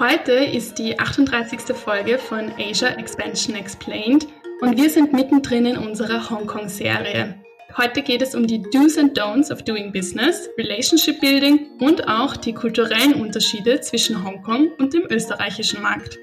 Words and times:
Heute 0.00 0.32
ist 0.32 0.78
die 0.78 0.98
38. 0.98 1.76
Folge 1.76 2.16
von 2.16 2.50
Asia 2.58 2.88
Expansion 2.88 3.54
Explained 3.54 4.26
und 4.62 4.78
wir 4.78 4.88
sind 4.88 5.12
mittendrin 5.12 5.66
in 5.66 5.76
unserer 5.76 6.30
Hongkong-Serie. 6.30 7.34
Heute 7.76 8.00
geht 8.00 8.22
es 8.22 8.34
um 8.34 8.46
die 8.46 8.62
Do's 8.62 8.96
and 8.96 9.14
Don'ts 9.20 9.52
of 9.52 9.62
Doing 9.62 9.92
Business, 9.92 10.48
Relationship 10.56 11.20
Building 11.20 11.78
und 11.80 12.08
auch 12.08 12.34
die 12.38 12.54
kulturellen 12.54 13.12
Unterschiede 13.12 13.82
zwischen 13.82 14.24
Hongkong 14.24 14.70
und 14.78 14.94
dem 14.94 15.02
österreichischen 15.10 15.82
Markt. 15.82 16.18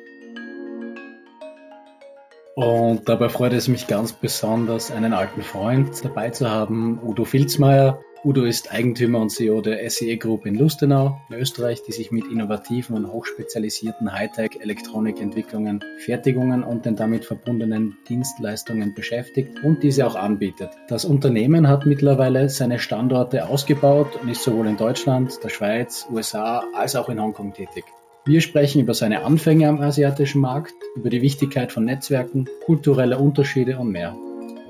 Und 2.56 3.08
dabei 3.08 3.30
freut 3.30 3.54
es 3.54 3.68
mich 3.68 3.86
ganz 3.86 4.12
besonders, 4.12 4.90
einen 4.90 5.14
alten 5.14 5.44
Freund 5.44 6.04
dabei 6.04 6.32
zu 6.32 6.50
haben, 6.50 7.00
Udo 7.04 7.26
Filzmeier. 7.26 8.02
Udo 8.24 8.44
ist 8.44 8.72
Eigentümer 8.74 9.20
und 9.20 9.30
CEO 9.30 9.62
der 9.62 9.88
SEE 9.90 10.18
Group 10.18 10.46
in 10.46 10.56
Lustenau 10.56 11.22
in 11.30 11.36
Österreich, 11.36 11.84
die 11.84 11.92
sich 11.92 12.12
mit 12.12 12.26
innovativen 12.26 12.96
und 12.96 13.12
hochspezialisierten 13.12 14.12
Hightech-Elektronikentwicklungen, 14.12 15.84
Fertigungen 16.00 16.64
und 16.64 16.86
den 16.86 16.96
damit 16.96 17.26
verbundenen 17.26 17.98
Dienstleistungen 18.10 18.96
beschäftigt 18.96 19.64
und 19.64 19.84
diese 19.84 20.08
auch 20.08 20.16
anbietet. 20.16 20.72
Das 20.88 21.06
Unternehmen 21.06 21.68
hat 21.68 21.86
mittlerweile 21.86 22.50
seine 22.50 22.80
Standorte 22.80 23.48
ausgebaut 23.48 24.20
und 24.22 24.30
ist 24.30 24.44
sowohl 24.44 24.68
in 24.68 24.78
Deutschland, 24.78 25.38
der 25.44 25.50
Schweiz, 25.50 26.08
USA 26.12 26.64
als 26.74 26.96
auch 26.96 27.10
in 27.10 27.22
Hongkong 27.22 27.54
tätig. 27.54 27.86
Wir 28.26 28.42
sprechen 28.42 28.82
über 28.82 28.94
seine 28.94 29.24
Anfänge 29.24 29.70
am 29.70 29.80
asiatischen 29.80 30.42
Markt, 30.42 30.74
über 30.96 31.10
die 31.10 31.22
Wichtigkeit 31.22 31.72
von 31.72 31.86
Netzwerken, 31.86 32.50
kulturelle 32.66 33.20
Unterschiede 33.20 33.78
und 33.78 33.92
mehr. 33.92 34.18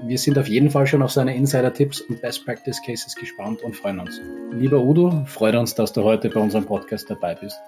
Wir 0.03 0.17
sind 0.17 0.37
auf 0.37 0.47
jeden 0.47 0.69
Fall 0.69 0.85
schon 0.85 1.01
auf 1.01 1.11
seine 1.11 1.35
Insider-Tipps 1.35 2.01
und 2.01 2.21
Best 2.21 2.45
Practice 2.45 2.81
Cases 2.85 3.15
gespannt 3.15 3.63
und 3.63 3.75
freuen 3.75 3.99
uns. 3.99 4.21
Lieber 4.51 4.79
Udo, 4.79 5.25
freut 5.25 5.55
uns, 5.55 5.73
dass 5.73 5.91
du 5.91 6.03
heute 6.03 6.29
bei 6.29 6.39
unserem 6.39 6.65
Podcast 6.65 7.09
dabei 7.09 7.33
bist. 7.35 7.59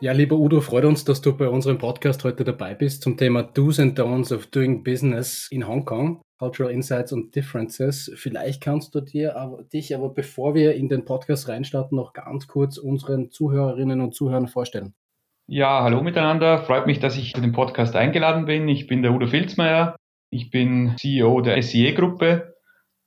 Ja, 0.00 0.12
lieber 0.12 0.36
Udo, 0.36 0.62
freut 0.62 0.86
uns, 0.86 1.04
dass 1.04 1.20
du 1.20 1.36
bei 1.36 1.46
unserem 1.46 1.76
Podcast 1.76 2.24
heute 2.24 2.42
dabei 2.42 2.74
bist 2.74 3.02
zum 3.02 3.18
Thema 3.18 3.42
Do's 3.42 3.78
and 3.78 3.98
Don'ts 3.98 4.34
of 4.34 4.46
Doing 4.46 4.82
Business 4.82 5.46
in 5.50 5.68
Hongkong. 5.68 6.22
Cultural 6.38 6.72
Insights 6.72 7.12
und 7.12 7.36
Differences. 7.36 8.10
Vielleicht 8.14 8.62
kannst 8.62 8.94
du 8.94 9.02
dir 9.02 9.36
aber, 9.36 9.62
dich 9.64 9.94
aber, 9.94 10.08
bevor 10.08 10.54
wir 10.54 10.74
in 10.74 10.88
den 10.88 11.04
Podcast 11.04 11.48
reinstarten, 11.48 11.96
noch 11.96 12.14
ganz 12.14 12.46
kurz 12.46 12.78
unseren 12.78 13.30
Zuhörerinnen 13.30 14.00
und 14.00 14.14
Zuhörern 14.14 14.48
vorstellen. 14.48 14.94
Ja, 15.52 15.82
hallo 15.82 16.00
miteinander. 16.00 16.58
Freut 16.58 16.86
mich, 16.86 17.00
dass 17.00 17.16
ich 17.16 17.34
zu 17.34 17.40
dem 17.40 17.50
Podcast 17.50 17.96
eingeladen 17.96 18.44
bin. 18.44 18.68
Ich 18.68 18.86
bin 18.86 19.02
der 19.02 19.10
Udo 19.10 19.26
Filzmeier. 19.26 19.96
Ich 20.30 20.52
bin 20.52 20.94
CEO 20.96 21.40
der 21.40 21.60
SIE-Gruppe. 21.60 22.54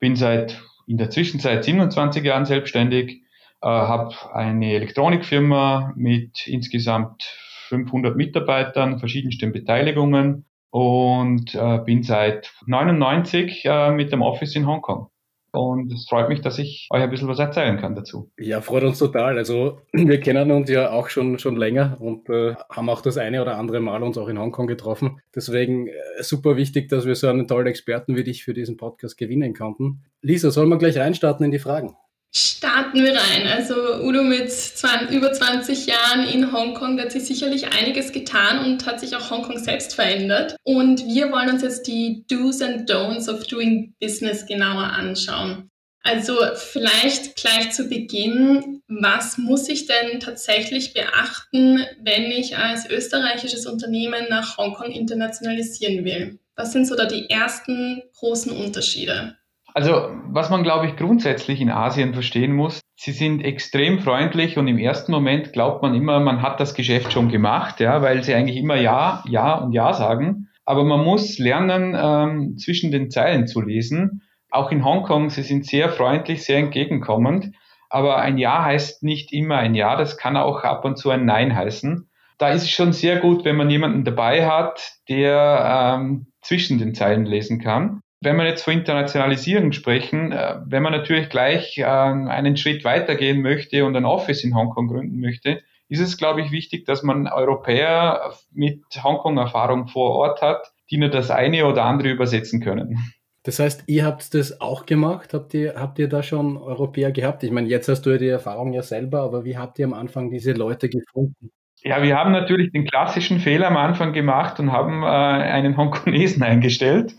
Bin 0.02 0.18
seit 0.18 0.62
in 0.86 0.98
der 0.98 1.10
Zwischenzeit 1.10 1.64
27 1.64 2.22
Jahren 2.22 2.46
selbstständig. 2.46 3.22
Äh, 3.62 3.68
habe 3.68 4.14
eine 4.34 4.74
Elektronikfirma 4.74 5.94
mit 5.96 6.46
insgesamt 6.46 7.24
500 7.70 8.18
Mitarbeitern, 8.18 9.00
verschiedensten 9.00 9.54
Beteiligungen 9.54 10.46
und 10.70 11.56
äh, 11.56 11.78
bin 11.86 12.04
seit 12.04 12.52
99 12.66 13.64
äh, 13.64 13.92
mit 13.92 14.12
dem 14.12 14.22
Office 14.22 14.54
in 14.58 14.68
Hongkong. 14.68 15.08
Und 15.54 15.94
es 15.94 16.08
freut 16.10 16.30
mich, 16.30 16.42
dass 16.42 16.58
ich 16.58 16.88
euch 16.90 17.04
ein 17.04 17.12
bisschen 17.12 17.28
was 17.28 17.38
erzählen 17.38 17.78
kann 17.78 17.94
dazu. 17.94 18.32
Ja, 18.40 18.60
freut 18.62 18.84
uns 18.84 18.98
total. 18.98 19.38
Also 19.38 19.82
wir 19.94 20.20
kennen 20.20 20.50
uns 20.50 20.68
ja 20.68 20.90
auch 20.90 21.10
schon, 21.10 21.38
schon 21.38 21.56
länger 21.56 21.98
und 22.00 22.28
äh, 22.30 22.56
haben 22.72 22.90
auch 22.90 23.02
das 23.02 23.20
eine 23.20 23.40
oder 23.40 23.58
andere 23.58 23.80
Mal 23.80 24.02
uns 24.02 24.18
auch 24.18 24.28
in 24.28 24.40
Hongkong 24.40 24.66
getroffen. 24.66 25.20
Deswegen 25.36 25.88
äh, 25.88 25.94
super 26.22 26.58
wichtig, 26.58 26.90
dass 26.90 27.06
wir 27.06 27.14
so 27.14 27.28
einen 27.28 27.48
tollen 27.48 27.68
Experten 27.68 28.16
wie 28.16 28.24
dich 28.24 28.44
für 28.44 28.56
diesen 28.56 28.78
Podcast 28.78 29.16
gewinnen 29.16 29.54
konnten. 29.54 30.04
Lisa, 30.22 30.50
sollen 30.50 30.70
wir 30.70 30.80
gleich 30.80 30.98
reinstarten 30.98 31.46
in 31.46 31.52
die 31.52 31.60
Fragen? 31.60 31.96
Starten 32.36 33.04
wir 33.04 33.16
rein. 33.16 33.46
Also 33.46 33.76
Udo 34.02 34.24
mit 34.24 34.52
20, 34.52 35.16
über 35.16 35.32
20 35.32 35.86
Jahren 35.86 36.28
in 36.28 36.52
Hongkong, 36.52 36.98
da 36.98 37.04
hat 37.04 37.12
sich 37.12 37.26
sicherlich 37.26 37.68
einiges 37.68 38.12
getan 38.12 38.66
und 38.66 38.88
hat 38.88 39.00
sich 39.00 39.16
auch 39.16 39.30
Hongkong 39.30 39.60
selbst 39.60 39.94
verändert. 39.94 40.56
Und 40.64 41.06
wir 41.06 41.32
wollen 41.32 41.52
uns 41.52 41.62
jetzt 41.62 41.86
die 41.86 42.26
Do's 42.28 42.62
and 42.62 42.90
Don'ts 42.90 43.30
of 43.30 43.46
Doing 43.46 43.94
Business 44.00 44.48
genauer 44.48 44.86
anschauen. 44.86 45.70
Also 46.02 46.36
vielleicht 46.56 47.36
gleich 47.36 47.72
zu 47.72 47.88
Beginn, 47.88 48.82
was 48.88 49.38
muss 49.38 49.70
ich 49.70 49.86
denn 49.86 50.20
tatsächlich 50.20 50.94
beachten, 50.94 51.86
wenn 52.02 52.24
ich 52.32 52.58
als 52.58 52.90
österreichisches 52.90 53.68
Unternehmen 53.68 54.26
nach 54.30 54.58
Hongkong 54.58 54.92
internationalisieren 54.92 56.04
will? 56.04 56.40
Was 56.56 56.74
sind 56.74 56.88
so 56.88 56.96
da 56.96 57.06
die 57.06 57.30
ersten 57.30 58.02
großen 58.18 58.52
Unterschiede? 58.52 59.38
Also, 59.76 60.12
was 60.28 60.52
man, 60.52 60.62
glaube 60.62 60.86
ich, 60.86 60.96
grundsätzlich 60.98 61.60
in 61.60 61.72
Asien 61.72 62.14
verstehen 62.14 62.54
muss, 62.54 62.82
sie 62.96 63.12
sind 63.12 63.44
extrem 63.44 64.00
freundlich 64.00 64.58
und 64.58 64.68
im 64.68 64.78
ersten 64.78 65.12
Moment 65.12 65.52
glaubt 65.52 65.82
man 65.82 65.96
immer, 65.96 66.20
man 66.20 66.44
hat 66.44 66.60
das 66.60 66.76
Geschäft 66.76 67.12
schon 67.12 67.30
gemacht, 67.30 67.80
ja, 67.80 68.04
weil 68.04 68.24
sie 68.24 68.36
eigentlich 68.36 68.58
immer 68.58 68.76
Ja, 68.76 69.24
Ja 69.28 69.56
und 69.56 69.74
Ja 69.74 69.94
sagen. 69.94 70.50
Aber 70.64 70.84
man 70.84 71.04
muss 71.04 71.40
lernen, 71.40 71.98
ähm, 72.00 72.58
zwischen 72.58 72.92
den 72.92 73.10
Zeilen 73.10 73.48
zu 73.48 73.62
lesen. 73.62 74.22
Auch 74.52 74.72
in 74.72 74.86
Hongkong, 74.86 75.32
sie 75.32 75.42
sind 75.42 75.66
sehr 75.66 75.90
freundlich, 75.90 76.46
sehr 76.46 76.60
entgegenkommend. 76.60 77.56
Aber 77.90 78.18
ein 78.18 78.38
Ja 78.38 78.64
heißt 78.64 79.02
nicht 79.02 79.34
immer 79.34 79.58
ein 79.58 79.74
Ja, 79.74 79.96
das 79.96 80.18
kann 80.18 80.38
auch 80.38 80.64
ab 80.64 80.86
und 80.86 80.98
zu 80.98 81.10
ein 81.10 81.26
Nein 81.26 81.56
heißen. 81.56 82.10
Da 82.38 82.50
ist 82.50 82.64
es 82.64 82.70
schon 82.70 82.94
sehr 82.94 83.20
gut, 83.20 83.44
wenn 83.44 83.56
man 83.56 83.72
jemanden 83.72 84.04
dabei 84.04 84.46
hat, 84.48 84.94
der 85.10 85.96
ähm, 85.98 86.28
zwischen 86.42 86.78
den 86.78 86.94
Zeilen 86.94 87.26
lesen 87.26 87.60
kann 87.60 88.03
wenn 88.24 88.38
wir 88.38 88.46
jetzt 88.46 88.64
von 88.64 88.74
Internationalisierung 88.74 89.72
sprechen, 89.72 90.32
äh, 90.32 90.56
wenn 90.66 90.84
man 90.84 90.94
natürlich 90.94 91.30
gleich 91.30 91.78
äh, 91.78 91.84
einen 91.84 92.58
Schritt 92.58 92.84
weitergehen 92.84 93.42
möchte 93.42 93.86
und 93.86 93.96
ein 93.96 94.06
Office 94.06 94.44
in 94.44 94.56
Hongkong 94.56 94.88
gründen 94.88 95.20
möchte, 95.20 95.62
ist 95.90 96.00
es, 96.00 96.18
glaube 96.18 96.42
ich, 96.42 96.52
wichtig, 96.52 96.86
dass 96.86 97.04
man 97.04 97.28
Europäer 97.28 98.34
mit 98.52 98.82
Hongkong-Erfahrung 99.04 99.88
vor 99.88 100.12
Ort 100.12 100.42
hat, 100.42 100.74
die 100.90 100.98
nur 100.98 101.10
das 101.10 101.30
eine 101.30 101.66
oder 101.66 101.86
andere 101.86 102.10
übersetzen 102.10 102.62
können. 102.62 102.98
Das 103.44 103.60
heißt, 103.60 103.84
ihr 103.88 104.06
habt 104.06 104.34
das 104.34 104.62
auch 104.62 104.86
gemacht? 104.86 105.34
Habt 105.34 105.54
ihr, 105.54 105.76
habt 105.76 106.00
ihr 106.00 106.08
da 106.08 106.24
schon 106.24 106.58
Europäer 106.58 107.12
gehabt? 107.12 107.44
Ich 107.44 107.52
meine, 107.52 107.68
jetzt 107.68 107.90
hast 107.90 108.04
du 108.06 108.12
ja 108.12 108.18
die 108.18 108.28
Erfahrung 108.28 108.72
ja 108.72 108.82
selber, 108.82 109.22
aber 109.22 109.44
wie 109.44 109.58
habt 109.58 109.78
ihr 109.80 109.86
am 109.86 109.94
Anfang 109.94 110.30
diese 110.30 110.54
Leute 110.54 110.88
gefunden? 110.88 111.52
Ja, 111.86 112.02
wir 112.02 112.16
haben 112.18 112.32
natürlich 112.32 112.72
den 112.72 112.86
klassischen 112.86 113.42
Fehler 113.42 113.68
am 113.68 113.76
Anfang 113.76 114.14
gemacht 114.14 114.58
und 114.58 114.72
haben 114.72 115.04
äh, 115.04 115.06
einen 115.06 115.76
Hongkonesen 115.76 116.42
eingestellt, 116.44 117.14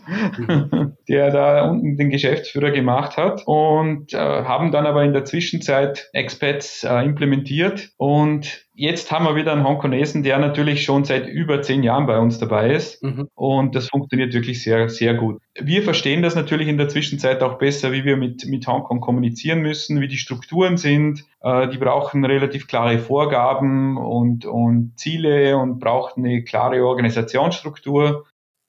der 1.07 1.29
da 1.31 1.69
unten 1.69 1.97
den 1.97 2.09
Geschäftsführer 2.09 2.71
gemacht 2.71 3.15
hat 3.15 3.43
und 3.45 4.13
äh, 4.13 4.17
haben 4.17 4.71
dann 4.71 4.87
aber 4.87 5.03
in 5.03 5.13
der 5.13 5.23
Zwischenzeit 5.23 6.09
Expats 6.13 6.83
äh, 6.83 7.05
implementiert 7.05 7.91
und 7.97 8.64
Jetzt 8.77 9.09
haben 9.09 9.23
wir 9.23 9.35
wieder 9.35 9.53
einen 9.53 9.63
Hongkonesen, 9.63 10.21
der 10.23 10.37
natürlich 10.37 10.83
schon 10.83 11.05
seit 11.05 11.27
über 11.27 11.61
zehn 11.61 11.81
Jahren 11.81 12.07
bei 12.07 12.19
uns 12.19 12.39
dabei 12.39 12.71
ist. 12.71 13.01
Mhm. 13.01 13.29
Und 13.33 13.73
das 13.73 13.87
funktioniert 13.87 14.33
wirklich 14.33 14.61
sehr, 14.61 14.89
sehr 14.89 15.13
gut. 15.13 15.41
Wir 15.57 15.81
verstehen 15.81 16.21
das 16.21 16.35
natürlich 16.35 16.67
in 16.67 16.77
der 16.77 16.89
Zwischenzeit 16.89 17.41
auch 17.41 17.57
besser, 17.57 17.93
wie 17.93 18.03
wir 18.03 18.17
mit, 18.17 18.45
mit 18.47 18.67
Hongkong 18.67 18.99
kommunizieren 18.99 19.61
müssen, 19.61 20.01
wie 20.01 20.09
die 20.09 20.17
Strukturen 20.17 20.75
sind. 20.75 21.23
Äh, 21.39 21.69
die 21.69 21.77
brauchen 21.77 22.25
relativ 22.25 22.67
klare 22.67 22.99
Vorgaben 22.99 23.95
und, 23.95 24.45
und 24.45 24.93
Ziele 24.97 25.57
und 25.57 25.79
brauchen 25.79 26.25
eine 26.25 26.43
klare 26.43 26.85
Organisationsstruktur. 26.85 28.25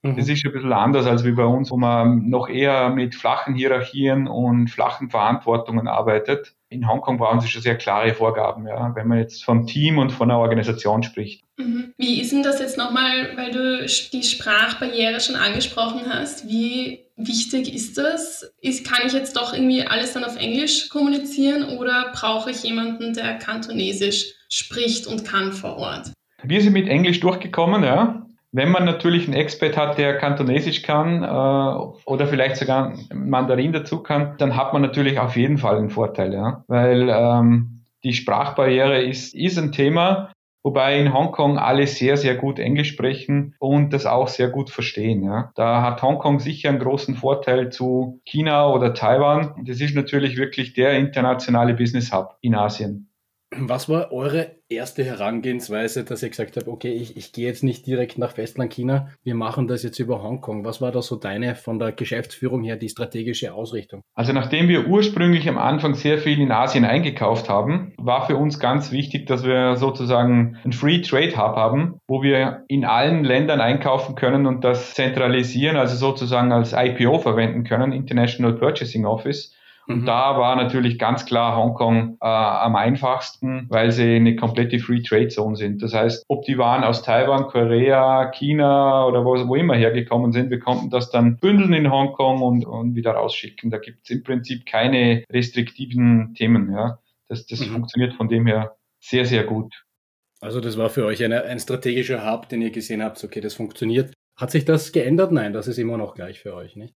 Mhm. 0.07 0.17
Das 0.17 0.29
ist 0.29 0.45
ein 0.45 0.53
bisschen 0.53 0.73
anders 0.73 1.07
als 1.07 1.25
wie 1.25 1.33
bei 1.33 1.45
uns, 1.45 1.71
wo 1.71 1.77
man 1.77 2.29
noch 2.29 2.49
eher 2.49 2.91
mit 2.91 3.15
flachen 3.15 3.55
Hierarchien 3.55 4.29
und 4.29 4.69
flachen 4.69 5.11
Verantwortungen 5.11 5.89
arbeitet. 5.89 6.55
In 6.69 6.89
Hongkong 6.89 7.19
brauchen 7.19 7.41
sie 7.41 7.49
schon 7.49 7.63
sehr 7.63 7.77
klare 7.77 8.15
Vorgaben, 8.15 8.67
ja, 8.67 8.93
wenn 8.95 9.07
man 9.07 9.19
jetzt 9.19 9.45
vom 9.45 9.67
Team 9.67 9.99
und 9.99 10.11
von 10.11 10.31
einer 10.31 10.41
Organisation 10.41 11.03
spricht. 11.03 11.45
Mhm. 11.59 11.93
Wie 11.97 12.21
ist 12.21 12.33
denn 12.33 12.43
das 12.43 12.61
jetzt 12.61 12.77
nochmal, 12.77 13.37
weil 13.37 13.51
du 13.53 13.87
die 14.13 14.23
Sprachbarriere 14.23 15.21
schon 15.21 15.37
angesprochen 15.37 16.03
hast? 16.09 16.49
Wie 16.49 17.07
wichtig 17.17 17.73
ist 17.75 17.97
das? 17.97 18.53
Ist, 18.61 18.87
kann 18.87 19.07
ich 19.07 19.13
jetzt 19.13 19.37
doch 19.37 19.55
irgendwie 19.55 19.87
alles 19.87 20.13
dann 20.13 20.25
auf 20.25 20.37
Englisch 20.37 20.89
kommunizieren 20.89 21.79
oder 21.79 22.13
brauche 22.13 22.51
ich 22.51 22.63
jemanden, 22.63 23.15
der 23.15 23.39
Kantonesisch 23.39 24.35
spricht 24.49 25.07
und 25.07 25.25
kann 25.25 25.53
vor 25.53 25.77
Ort? 25.77 26.13
Wir 26.43 26.61
sind 26.61 26.75
mit 26.75 26.89
Englisch 26.89 27.21
durchgekommen, 27.21 27.83
ja. 27.83 28.26
Wenn 28.57 28.71
man 28.71 28.87
natürlich 28.87 29.27
einen 29.27 29.37
Expert 29.37 29.77
hat, 29.77 29.99
der 29.99 30.17
Kantonesisch 30.17 30.81
kann 30.81 31.23
äh, 31.23 32.07
oder 32.07 32.27
vielleicht 32.27 32.57
sogar 32.57 32.95
Mandarin 33.13 33.75
dazu 33.75 34.03
kann, 34.03 34.37
dann 34.39 34.57
hat 34.57 34.73
man 34.73 34.81
natürlich 34.81 35.19
auf 35.19 35.37
jeden 35.37 35.59
Fall 35.59 35.77
einen 35.77 35.91
Vorteil, 35.91 36.33
ja. 36.33 36.65
Weil 36.67 37.11
ähm, 37.11 37.85
die 38.03 38.15
Sprachbarriere 38.15 39.03
ist, 39.03 39.35
ist 39.35 39.59
ein 39.59 39.73
Thema, 39.73 40.33
wobei 40.63 40.99
in 40.99 41.13
Hongkong 41.13 41.59
alle 41.59 41.87
sehr, 41.87 42.17
sehr 42.17 42.35
gut 42.35 42.59
Englisch 42.59 42.89
sprechen 42.89 43.55
und 43.59 43.93
das 43.93 44.07
auch 44.07 44.29
sehr 44.29 44.49
gut 44.49 44.71
verstehen. 44.71 45.23
Ja. 45.23 45.51
Da 45.55 45.83
hat 45.83 46.01
Hongkong 46.01 46.41
sicher 46.41 46.71
einen 46.71 46.79
großen 46.79 47.15
Vorteil 47.15 47.69
zu 47.69 48.23
China 48.25 48.71
oder 48.71 48.95
Taiwan. 48.95 49.67
Das 49.67 49.83
ist 49.83 49.95
natürlich 49.95 50.39
wirklich 50.39 50.73
der 50.73 50.95
internationale 50.95 51.75
Business 51.75 52.11
Hub 52.11 52.39
in 52.41 52.55
Asien. 52.55 53.11
Was 53.55 53.89
war 53.89 54.13
eure 54.13 54.57
erste 54.69 55.05
Herangehensweise, 55.05 56.03
dass 56.05 56.23
ihr 56.23 56.31
gesagt 56.31 56.57
habt, 56.57 56.67
okay, 56.67 56.93
ich, 56.93 57.17
ich 57.17 57.33
gehe 57.33 57.47
jetzt 57.47 57.63
nicht 57.63 57.87
direkt 57.87 58.19
nach 58.19 58.33
Festland 58.33 58.73
China, 58.73 59.09
wir 59.23 59.37
machen 59.37 59.69
das 59.69 59.85
jetzt 59.85 60.01
über 60.01 60.21
Hongkong. 60.21 60.65
Was 60.65 60.81
war 60.81 60.91
da 60.91 61.01
so 61.01 61.15
deine 61.15 61.55
von 61.55 61.79
der 61.79 61.93
Geschäftsführung 61.93 62.65
her 62.65 62.77
die 62.77 62.89
strategische 62.89 63.55
Ausrichtung? 63.55 64.03
Also 64.15 64.33
nachdem 64.33 64.69
wir 64.69 64.89
ursprünglich 64.89 65.49
am 65.49 65.59
Anfang 65.59 65.95
sehr 65.95 66.19
viel 66.19 66.41
in 66.41 66.51
Asien 66.51 66.85
eingekauft 66.85 67.49
haben, 67.49 67.95
war 67.99 68.27
für 68.27 68.37
uns 68.37 68.59
ganz 68.59 68.91
wichtig, 68.91 69.27
dass 69.27 69.45
wir 69.45 69.77
sozusagen 69.77 70.59
ein 70.65 70.73
Free 70.73 71.01
Trade 71.01 71.37
Hub 71.37 71.55
haben, 71.55 72.01
wo 72.09 72.23
wir 72.23 72.65
in 72.67 72.85
allen 72.85 73.23
Ländern 73.23 73.61
einkaufen 73.61 74.17
können 74.17 74.47
und 74.47 74.65
das 74.65 74.95
zentralisieren, 74.95 75.77
also 75.77 75.95
sozusagen 75.95 76.51
als 76.51 76.73
IPO 76.73 77.21
verwenden 77.21 77.63
können, 77.63 77.93
International 77.93 78.55
Purchasing 78.55 79.07
Office 79.07 79.55
und 79.89 80.03
mhm. 80.03 80.07
da 80.07 80.37
war 80.37 80.57
natürlich 80.57 80.99
ganz 80.99 81.27
klar 81.27 81.57
Hongkong 81.57 82.19
äh, 82.21 82.27
am 82.27 82.75
einfachsten, 82.75 83.67
weil 83.69 83.93
sie 83.93 84.17
eine 84.17 84.35
komplette 84.35 84.79
Free 84.81 85.03
Trade 85.03 85.29
Zone 85.29 85.57
sind. 85.57 85.83
Das 85.83 85.95
heißt, 85.95 86.25
ob 86.29 86.45
die 86.45 86.59
Waren 86.59 86.83
aus 86.83 87.03
Taiwan, 87.03 87.47
Korea, 87.47 88.31
China 88.33 89.07
oder 89.07 89.25
wo, 89.25 89.37
wo 89.47 89.55
immer 89.55 89.77
hergekommen 89.77 90.33
sind, 90.33 90.51
wir 90.51 90.59
konnten 90.59 90.91
das 90.91 91.11
dann 91.11 91.37
bündeln 91.37 91.73
in 91.73 91.91
Hongkong 91.91 92.43
und, 92.43 92.67
und 92.67 92.95
wieder 92.97 93.13
rausschicken. 93.13 93.71
Da 93.71 93.79
gibt 93.79 94.01
es 94.05 94.11
im 94.11 94.25
Prinzip 94.25 94.67
keine 94.67 95.25
restriktiven 95.31 96.35
Themen. 96.35 96.73
Ja. 96.73 96.99
Das, 97.29 97.47
das 97.47 97.61
mhm. 97.61 97.73
funktioniert 97.73 98.15
von 98.15 98.29
dem 98.29 98.47
her 98.47 98.77
sehr, 98.99 99.25
sehr 99.25 99.45
gut. 99.45 99.85
Also 100.41 100.61
das 100.61 100.77
war 100.77 100.91
für 100.91 101.07
euch 101.07 101.25
eine, 101.25 101.45
ein 101.45 101.61
strategischer 101.61 102.31
Hub, 102.31 102.49
den 102.49 102.61
ihr 102.61 102.71
gesehen 102.71 103.03
habt, 103.03 103.23
okay, 103.23 103.41
das 103.41 103.55
funktioniert. 103.55 104.13
Hat 104.37 104.51
sich 104.51 104.65
das 104.65 104.93
geändert? 104.93 105.33
Nein, 105.33 105.53
das 105.53 105.67
ist 105.67 105.79
immer 105.79 105.97
noch 105.97 106.15
gleich 106.15 106.41
für 106.41 106.55
euch, 106.55 106.77
nicht? 106.77 106.95